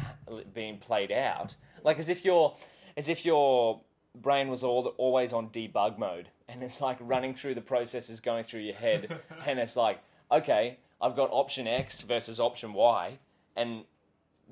being 0.54 0.78
played 0.78 1.12
out, 1.12 1.56
like 1.84 1.98
as 1.98 2.10
if 2.10 2.26
your 2.26 2.56
as 2.98 3.08
if 3.08 3.26
your 3.26 3.82
brain 4.14 4.50
was 4.50 4.64
all, 4.64 4.88
always 4.98 5.34
on 5.34 5.50
debug 5.50 5.98
mode 5.98 6.30
and 6.48 6.64
it's 6.64 6.82
like 6.82 6.98
running 7.00 7.34
through 7.34 7.56
the 7.56 7.62
processes 7.62 8.20
going 8.20 8.44
through 8.44 8.62
your 8.62 8.75
head 8.75 9.20
and 9.48 9.60
it's 9.60 9.75
like 9.75 10.00
okay 10.32 10.78
i've 11.02 11.16
got 11.16 11.30
option 11.32 11.68
x 11.68 12.02
versus 12.02 12.40
option 12.40 12.74
y 12.74 13.18
and 13.56 13.84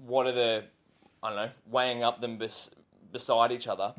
what 0.06 0.26
are 0.28 0.32
the 0.32 0.64
i 1.22 1.30
don't 1.30 1.38
know 1.38 1.52
weighing 1.70 2.04
up 2.04 2.22
them 2.22 2.38
bes- 2.38 2.72
beside 3.12 3.52
each 3.52 3.68
other 3.68 3.94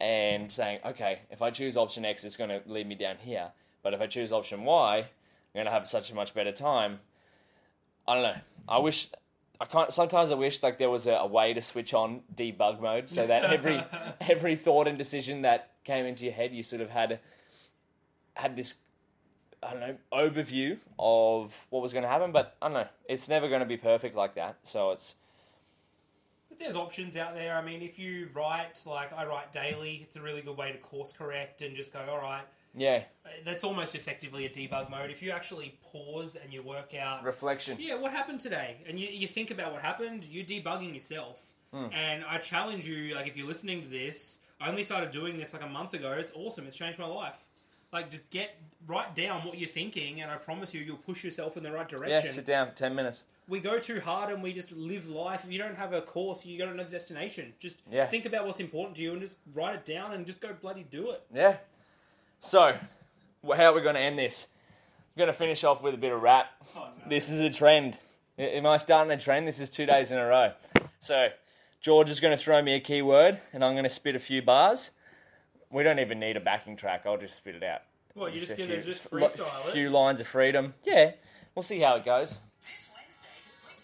and 0.00 0.50
saying 0.50 0.78
okay 0.84 1.20
if 1.30 1.42
i 1.42 1.50
choose 1.50 1.76
option 1.76 2.04
x 2.04 2.24
it's 2.24 2.36
going 2.36 2.50
to 2.50 2.60
lead 2.66 2.86
me 2.86 2.94
down 2.94 3.16
here 3.18 3.50
but 3.82 3.94
if 3.94 4.00
i 4.00 4.06
choose 4.06 4.32
option 4.32 4.64
y 4.64 5.06
you're 5.54 5.64
gonna 5.64 5.74
have 5.74 5.86
such 5.88 6.10
a 6.10 6.14
much 6.14 6.34
better 6.34 6.52
time. 6.52 7.00
I 8.06 8.14
don't 8.14 8.22
know. 8.22 8.40
I 8.68 8.78
wish 8.78 9.08
I 9.62 9.64
can't. 9.64 9.92
Sometimes 9.92 10.32
I 10.32 10.34
wish 10.34 10.60
like 10.60 10.78
there 10.78 10.90
was 10.90 11.06
a, 11.06 11.12
a 11.12 11.26
way 11.26 11.54
to 11.54 11.62
switch 11.62 11.94
on 11.94 12.22
debug 12.34 12.80
mode 12.80 13.08
so 13.08 13.24
that 13.24 13.44
every 13.44 13.80
every 14.20 14.56
thought 14.56 14.88
and 14.88 14.98
decision 14.98 15.42
that 15.42 15.70
came 15.84 16.04
into 16.04 16.24
your 16.24 16.34
head, 16.34 16.52
you 16.52 16.64
sort 16.64 16.82
of 16.82 16.90
had 16.90 17.20
had 18.34 18.56
this 18.56 18.74
I 19.62 19.70
don't 19.70 19.80
know 19.80 19.96
overview 20.12 20.78
of 20.98 21.66
what 21.70 21.80
was 21.80 21.92
going 21.92 22.02
to 22.02 22.08
happen. 22.08 22.32
But 22.32 22.56
I 22.60 22.66
don't 22.66 22.74
know. 22.74 22.88
It's 23.08 23.28
never 23.28 23.48
going 23.48 23.60
to 23.60 23.66
be 23.66 23.76
perfect 23.76 24.16
like 24.16 24.34
that. 24.34 24.56
So 24.64 24.90
it's 24.90 25.14
But 26.48 26.58
there's 26.58 26.74
options 26.74 27.16
out 27.16 27.36
there. 27.36 27.56
I 27.56 27.62
mean, 27.64 27.82
if 27.82 28.00
you 28.00 28.30
write, 28.34 28.82
like 28.84 29.12
I 29.16 29.24
write 29.26 29.52
daily, 29.52 30.00
it's 30.02 30.16
a 30.16 30.22
really 30.22 30.42
good 30.42 30.56
way 30.56 30.72
to 30.72 30.78
course 30.78 31.12
correct 31.12 31.62
and 31.62 31.76
just 31.76 31.92
go, 31.92 32.04
all 32.10 32.18
right, 32.18 32.42
yeah 32.74 33.02
that's 33.44 33.64
almost 33.64 33.94
effectively 33.94 34.44
a 34.44 34.48
debug 34.48 34.90
mode. 34.90 35.10
If 35.10 35.22
you 35.22 35.30
actually 35.30 35.78
pause 35.90 36.36
and 36.36 36.52
you 36.52 36.62
work 36.62 36.94
out, 36.94 37.24
reflection. 37.24 37.76
yeah, 37.80 37.98
what 37.98 38.12
happened 38.12 38.40
today, 38.40 38.76
and 38.86 38.98
you, 38.98 39.08
you 39.08 39.26
think 39.26 39.50
about 39.50 39.72
what 39.72 39.82
happened, 39.82 40.24
you're 40.30 40.44
debugging 40.44 40.94
yourself. 40.94 41.52
Hmm. 41.72 41.86
And 41.92 42.24
I 42.24 42.38
challenge 42.38 42.86
you, 42.86 43.14
like, 43.14 43.26
if 43.26 43.36
you're 43.36 43.46
listening 43.46 43.82
to 43.82 43.88
this, 43.88 44.40
I 44.60 44.68
only 44.68 44.84
started 44.84 45.10
doing 45.10 45.38
this 45.38 45.52
like 45.52 45.62
a 45.62 45.68
month 45.68 45.94
ago. 45.94 46.12
It's 46.12 46.32
awesome. 46.34 46.66
It's 46.66 46.76
changed 46.76 46.98
my 46.98 47.06
life. 47.06 47.44
Like, 47.92 48.10
just 48.10 48.28
get 48.30 48.56
write 48.86 49.14
down 49.14 49.44
what 49.44 49.58
you're 49.58 49.68
thinking, 49.68 50.20
and 50.20 50.30
I 50.30 50.36
promise 50.36 50.74
you, 50.74 50.80
you'll 50.82 50.96
push 50.96 51.24
yourself 51.24 51.56
in 51.56 51.62
the 51.62 51.72
right 51.72 51.88
direction. 51.88 52.20
Yeah, 52.24 52.30
sit 52.32 52.44
down. 52.46 52.74
Ten 52.74 52.94
minutes. 52.94 53.24
we 53.48 53.60
go 53.60 53.78
too 53.78 54.00
hard 54.00 54.32
and 54.32 54.42
we 54.42 54.52
just 54.52 54.72
live 54.72 55.08
life. 55.08 55.44
If 55.44 55.50
you 55.52 55.58
don't 55.58 55.76
have 55.76 55.92
a 55.92 56.00
course, 56.02 56.44
you 56.46 56.58
don't 56.58 56.76
know 56.76 56.84
the 56.84 56.90
destination. 56.90 57.54
Just 57.58 57.78
Yeah. 57.90 58.06
think 58.06 58.24
about 58.26 58.46
what's 58.46 58.60
important 58.60 58.96
to 58.96 59.02
you 59.02 59.12
and 59.12 59.20
just 59.20 59.36
write 59.54 59.74
it 59.74 59.84
down 59.84 60.12
and 60.12 60.24
just 60.26 60.40
go 60.40 60.52
bloody 60.52 60.84
do 60.84 61.10
it. 61.10 61.22
Yeah. 61.34 61.56
So, 62.44 62.76
how 63.56 63.66
are 63.66 63.72
we 63.72 63.82
going 63.82 63.94
to 63.94 64.00
end 64.00 64.18
this? 64.18 64.48
We're 65.14 65.20
going 65.20 65.32
to 65.32 65.38
finish 65.38 65.62
off 65.62 65.80
with 65.80 65.94
a 65.94 65.96
bit 65.96 66.12
of 66.12 66.20
rap. 66.20 66.46
This 67.08 67.30
is 67.30 67.40
a 67.40 67.48
trend. 67.48 67.96
Am 68.36 68.66
I 68.66 68.78
starting 68.78 69.12
a 69.12 69.16
trend? 69.16 69.46
This 69.46 69.60
is 69.60 69.70
two 69.70 69.86
days 69.86 70.10
in 70.10 70.18
a 70.18 70.26
row. 70.26 70.50
So, 70.98 71.28
George 71.80 72.10
is 72.10 72.18
going 72.18 72.36
to 72.36 72.42
throw 72.42 72.60
me 72.60 72.74
a 72.74 72.80
keyword, 72.80 73.38
and 73.52 73.64
I'm 73.64 73.74
going 73.74 73.84
to 73.84 73.88
spit 73.90 74.16
a 74.16 74.18
few 74.18 74.42
bars. 74.42 74.90
We 75.70 75.84
don't 75.84 76.00
even 76.00 76.18
need 76.18 76.36
a 76.36 76.40
backing 76.40 76.74
track. 76.76 77.02
I'll 77.06 77.16
just 77.16 77.36
spit 77.36 77.54
it 77.54 77.62
out. 77.62 77.82
Well, 78.16 78.28
you're 78.28 78.40
just 78.40 78.52
a 78.52 78.56
gonna 78.56 78.82
few- 78.82 78.92
just 78.92 79.08
freestyle 79.08 79.68
it. 79.68 79.72
few 79.72 79.88
lines 79.88 80.18
of 80.18 80.26
freedom. 80.26 80.74
Yeah, 80.84 81.12
we'll 81.54 81.62
see 81.62 81.78
how 81.78 81.94
it 81.94 82.04
goes. 82.04 82.40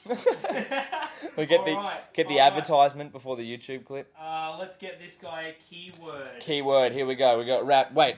we 0.08 1.46
get 1.46 1.64
the 1.64 1.72
Alright, 1.72 2.12
get 2.14 2.28
the 2.28 2.34
alright. 2.40 2.52
advertisement 2.52 3.12
before 3.12 3.36
the 3.36 3.42
YouTube 3.42 3.84
clip. 3.84 4.12
Uh, 4.20 4.56
let's 4.58 4.76
get 4.76 4.98
this 5.00 5.16
guy 5.16 5.42
a 5.42 5.52
keyword. 5.70 6.40
Keyword. 6.40 6.92
Here 6.92 7.06
we 7.06 7.14
go. 7.14 7.38
We 7.38 7.44
got 7.46 7.66
rap. 7.66 7.92
Wait, 7.94 8.16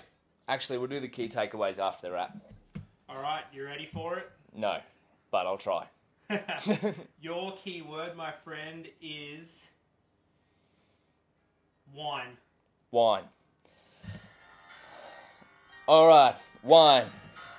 actually, 0.49 0.79
we'll 0.79 0.89
do 0.89 1.01
the 1.01 1.09
key 1.09 1.29
takeaways 1.29 1.79
after 1.79 2.09
the 2.09 2.13
rap. 2.13 2.37
All 3.09 3.21
right, 3.21 3.43
you 3.53 3.65
ready 3.65 3.87
for 3.87 4.19
it? 4.19 4.31
No, 4.55 4.79
but 5.31 5.47
I'll 5.47 5.59
try. 5.59 5.87
Your 7.21 7.53
keyword, 7.57 8.17
my 8.17 8.33
friend, 8.45 8.87
is 9.03 9.71
wine. 11.95 12.37
Wine. 12.91 13.25
Alright, 15.89 16.37
wine. 16.63 17.07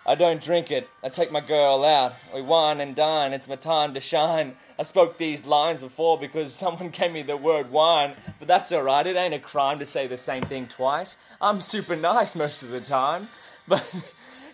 I 0.05 0.15
don't 0.15 0.41
drink 0.41 0.71
it. 0.71 0.89
I 1.03 1.09
take 1.09 1.31
my 1.31 1.41
girl 1.41 1.83
out. 1.83 2.13
We 2.33 2.41
wine 2.41 2.79
and 2.79 2.95
dine. 2.95 3.33
It's 3.33 3.47
my 3.47 3.55
time 3.55 3.93
to 3.93 3.99
shine. 3.99 4.55
I 4.81 4.83
spoke 4.83 5.19
these 5.19 5.45
lines 5.45 5.77
before 5.77 6.17
because 6.17 6.55
someone 6.55 6.89
gave 6.91 7.11
me 7.11 7.21
the 7.21 7.37
word 7.37 7.69
wine, 7.69 8.15
but 8.39 8.47
that's 8.47 8.71
alright. 8.71 9.05
It 9.05 9.15
ain't 9.15 9.31
a 9.31 9.37
crime 9.37 9.77
to 9.77 9.85
say 9.85 10.07
the 10.07 10.17
same 10.17 10.41
thing 10.41 10.65
twice. 10.65 11.17
I'm 11.39 11.61
super 11.61 11.95
nice 11.95 12.35
most 12.35 12.63
of 12.63 12.71
the 12.71 12.81
time. 12.81 13.27
But 13.67 13.87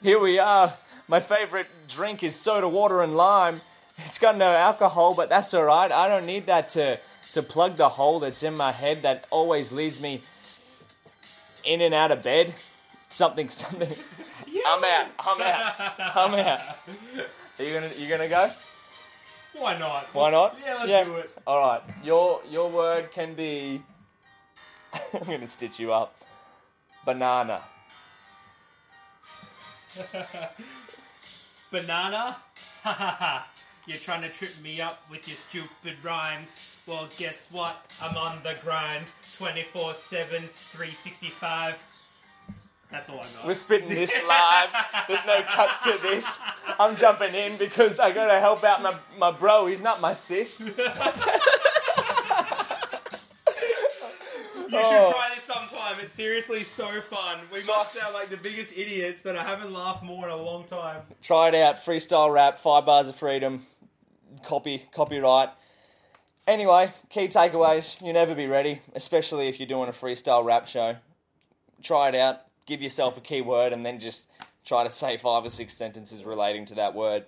here 0.04 0.20
we 0.20 0.38
are. 0.38 0.74
My 1.08 1.22
favorite 1.22 1.68
drink 1.88 2.24
is 2.24 2.36
soda 2.36 2.68
water 2.68 3.02
and 3.02 3.16
lime. 3.16 3.62
It's 4.00 4.20
got 4.20 4.36
no 4.36 4.52
alcohol, 4.52 5.14
but 5.14 5.30
that's 5.30 5.54
alright. 5.54 5.94
I 5.94 6.10
don't 6.10 6.26
need 6.26 6.46
that 6.48 6.68
to, 6.70 7.00
to 7.32 7.42
plug 7.42 7.78
the 7.78 7.88
hole 7.88 8.20
that's 8.20 8.44
in 8.44 8.58
my 8.58 8.74
head 8.74 9.04
that 9.04 9.26
always 9.32 9.72
leads 9.72 10.02
me 10.02 10.20
in 11.64 11.80
and 11.80 11.94
out 11.94 12.12
of 12.12 12.22
bed. 12.22 12.54
Something, 13.08 13.48
something. 13.64 13.90
I'm 14.68 14.84
out. 14.84 15.08
I'm 15.20 15.42
out. 15.42 16.16
I'm 16.18 16.34
out. 16.36 16.60
Are 17.60 17.64
you 17.64 17.74
gonna, 17.74 17.92
you 17.98 18.10
gonna 18.10 18.28
go? 18.28 18.52
Why 19.60 19.78
not? 19.78 20.04
Why 20.14 20.32
not? 20.32 20.56
Yeah, 20.64 20.86
let's 20.86 21.08
do 21.08 21.16
it. 21.16 21.30
All 21.46 21.60
right. 21.60 21.82
Your 22.04 22.42
your 22.50 22.70
word 22.70 23.12
can 23.12 23.34
be. 23.34 23.82
I'm 25.14 25.26
gonna 25.26 25.48
stitch 25.48 25.80
you 25.80 25.94
up. 25.94 26.16
Banana. 27.06 27.62
Banana? 31.72 32.38
Ha 32.84 32.92
ha 32.92 33.16
ha. 33.20 33.48
You're 33.88 33.98
trying 33.98 34.22
to 34.22 34.30
trip 34.30 34.52
me 34.62 34.82
up 34.82 35.02
with 35.10 35.28
your 35.28 35.38
stupid 35.38 35.94
rhymes. 36.04 36.76
Well, 36.86 37.08
guess 37.18 37.48
what? 37.52 37.90
I'm 38.02 38.18
on 38.18 38.40
the 38.44 38.56
grind 38.62 39.12
24 39.38 39.94
7, 39.94 40.44
365. 40.54 41.97
That's 42.90 43.10
all 43.10 43.20
I 43.20 43.24
got. 43.24 43.46
We're 43.46 43.54
spitting 43.54 43.90
this 43.90 44.16
live. 44.28 44.70
There's 45.08 45.26
no 45.26 45.42
cuts 45.42 45.80
to 45.82 45.98
this. 46.02 46.40
I'm 46.80 46.96
jumping 46.96 47.34
in 47.34 47.58
because 47.58 48.00
I 48.00 48.12
gotta 48.12 48.40
help 48.40 48.64
out 48.64 48.82
my, 48.82 48.96
my 49.18 49.32
bro. 49.32 49.66
He's 49.68 49.82
not 49.82 50.00
my 50.02 50.14
sis. 50.14 50.64
You 54.70 54.78
Oh. 54.80 54.82
should 54.92 55.14
try 55.14 55.30
oh. 55.32 55.34
this 55.34 55.44
sometime. 55.44 55.96
It's 56.02 56.12
seriously 56.14 56.64
so 56.64 56.88
fun. 56.88 57.40
We 57.54 57.64
must 57.66 57.94
sound 57.94 58.14
like 58.14 58.28
the 58.28 58.38
biggest 58.38 58.74
idiots, 58.76 59.22
but 59.22 59.36
I 59.38 59.44
haven't 59.44 59.72
laughed 59.74 60.04
more 60.04 60.26
in 60.28 60.32
a 60.34 60.36
long 60.42 60.66
time. 60.66 61.04
Try 61.22 61.50
it 61.50 61.56
out. 61.56 61.78
Freestyle 61.78 62.34
rap, 62.34 62.60
five 62.60 62.86
bars 62.86 63.08
of 63.08 63.16
freedom, 63.16 63.66
copy, 64.44 64.84
copyright. 64.94 65.50
Anyway, 66.46 66.92
key 67.10 67.28
takeaways. 67.28 68.02
You 68.06 68.12
never 68.14 68.36
be 68.36 68.46
ready, 68.46 68.82
especially 68.94 69.48
if 69.48 69.60
you're 69.60 69.68
doing 69.68 69.90
a 69.90 69.94
freestyle 69.94 70.44
rap 70.44 70.68
show. 70.68 70.98
Try 71.82 72.10
it 72.10 72.16
out. 72.16 72.42
Give 72.68 72.82
yourself 72.82 73.18
a 73.18 73.22
keyword 73.22 73.74
and 73.74 73.84
then 73.84 74.00
just 74.00 74.28
try 74.64 74.84
to 74.86 74.92
say 74.92 75.18
five 75.18 75.44
or 75.44 75.50
six 75.50 75.74
sentences 75.74 76.24
relating 76.26 76.66
to 76.68 76.76
that 76.76 76.94
word, 76.94 77.26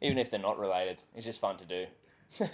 even 0.00 0.18
if 0.18 0.30
they're 0.30 0.38
not 0.38 0.58
related. 0.58 0.98
It's 1.16 1.24
just 1.24 1.40
fun 1.40 1.56
to 1.56 1.64
do. 1.64 1.86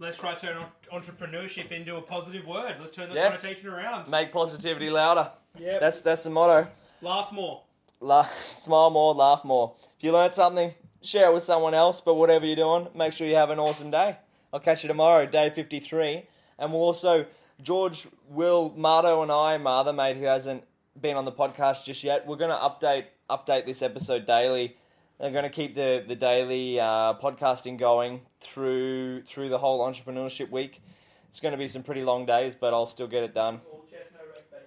Let's 0.00 0.16
try 0.16 0.34
to 0.34 0.40
turn 0.40 0.56
entrepreneurship 0.92 1.70
into 1.70 1.96
a 1.96 2.02
positive 2.02 2.44
word. 2.46 2.76
Let's 2.80 2.90
turn 2.90 3.08
the 3.10 3.14
Yeah. 3.14 3.28
connotation 3.28 3.68
around. 3.68 4.10
Make 4.10 4.32
positivity 4.32 4.90
louder. 4.90 5.30
Yeah, 5.58 5.78
That's 5.78 6.02
that's 6.02 6.24
the 6.24 6.30
motto. 6.30 6.66
Laugh 7.02 7.30
more. 7.30 7.62
La- 8.00 8.22
smile 8.42 8.90
more, 8.90 9.14
laugh 9.14 9.44
more. 9.44 9.74
If 9.96 10.02
you 10.02 10.10
learned 10.12 10.34
something, 10.34 10.74
share 11.02 11.26
it 11.30 11.34
with 11.34 11.42
someone 11.44 11.74
else. 11.74 12.00
But 12.00 12.14
whatever 12.14 12.46
you're 12.46 12.56
doing, 12.56 12.88
make 12.96 13.12
sure 13.12 13.26
you 13.28 13.36
have 13.36 13.50
an 13.50 13.60
awesome 13.60 13.90
day. 13.92 14.16
I'll 14.52 14.58
catch 14.60 14.82
you 14.82 14.88
tomorrow, 14.88 15.24
day 15.26 15.50
53. 15.50 16.24
And 16.58 16.72
we'll 16.72 16.82
also, 16.82 17.26
George, 17.62 18.08
Will, 18.28 18.72
Marto, 18.76 19.22
and 19.22 19.30
I, 19.30 19.56
Martha, 19.58 19.92
mate, 19.92 20.16
who 20.16 20.24
hasn't 20.24 20.64
been 21.00 21.16
on 21.16 21.24
the 21.24 21.32
podcast 21.32 21.84
just 21.84 22.04
yet, 22.04 22.26
we're 22.26 22.36
going 22.36 22.50
to 22.50 22.56
update 22.56 23.04
update 23.30 23.66
this 23.66 23.82
episode 23.82 24.26
daily. 24.26 24.76
They're 25.18 25.30
going 25.30 25.44
to 25.44 25.50
keep 25.50 25.74
the, 25.74 26.04
the 26.06 26.16
daily 26.16 26.80
uh, 26.80 27.14
podcasting 27.14 27.78
going 27.78 28.22
through 28.40 29.22
through 29.22 29.48
the 29.48 29.58
whole 29.58 29.80
entrepreneurship 29.80 30.50
week. 30.50 30.82
It's 31.28 31.40
going 31.40 31.52
to 31.52 31.58
be 31.58 31.68
some 31.68 31.82
pretty 31.82 32.02
long 32.02 32.26
days, 32.26 32.54
but 32.54 32.74
I'll 32.74 32.86
still 32.86 33.06
get 33.06 33.22
it 33.22 33.34
done. 33.34 33.60
All 33.70 33.84
chest, 33.90 34.12
no 34.14 34.20
rest, 34.28 34.50
baby. 34.50 34.64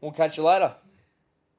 We'll 0.00 0.12
catch 0.12 0.38
you 0.38 0.44
later. 0.44 0.74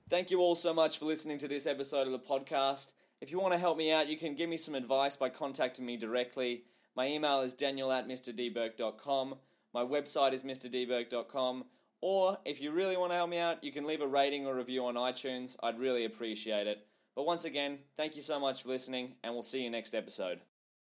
Thank 0.10 0.32
you 0.32 0.40
all 0.40 0.56
so 0.56 0.74
much 0.74 0.98
for 0.98 1.06
listening 1.06 1.38
to 1.40 1.48
this 1.48 1.68
episode 1.68 2.08
of 2.08 2.14
the 2.14 2.20
podcast. 2.20 2.94
If 3.20 3.32
you 3.32 3.40
want 3.40 3.54
to 3.54 3.60
help 3.60 3.78
me 3.78 3.92
out, 3.92 4.08
you 4.08 4.18
can 4.18 4.36
give 4.36 4.50
me 4.50 4.58
some 4.58 4.74
advice 4.74 5.16
by 5.16 5.30
contacting 5.30 5.86
me 5.86 5.98
directly. 5.98 6.64
My 6.96 7.08
email 7.08 7.42
is 7.42 7.54
daniel 7.54 7.92
at 7.92 8.08
mrdberg.com. 8.08 9.36
My 9.74 9.84
website 9.84 10.34
is 10.34 10.44
mrdberg.com. 10.44 11.66
Or 12.02 12.38
if 12.46 12.62
you 12.62 12.72
really 12.72 12.98
want 12.98 13.12
to 13.12 13.16
help 13.16 13.30
me 13.30 13.40
out, 13.40 13.64
you 13.64 13.72
can 13.72 13.86
leave 13.86 14.02
a 14.02 14.08
rating 14.08 14.46
or 14.46 14.56
review 14.56 14.86
on 14.86 14.96
iTunes. 14.96 15.56
I'd 15.64 15.80
really 15.80 16.06
appreciate 16.06 16.68
it. 16.68 16.86
But 17.16 17.26
once 17.26 17.46
again, 17.46 17.80
thank 17.98 18.16
you 18.16 18.22
so 18.22 18.40
much 18.40 18.62
for 18.62 18.70
listening, 18.70 19.16
and 19.24 19.34
we'll 19.34 19.42
see 19.42 19.64
you 19.64 19.70
next 19.72 19.96
episode. 19.96 20.40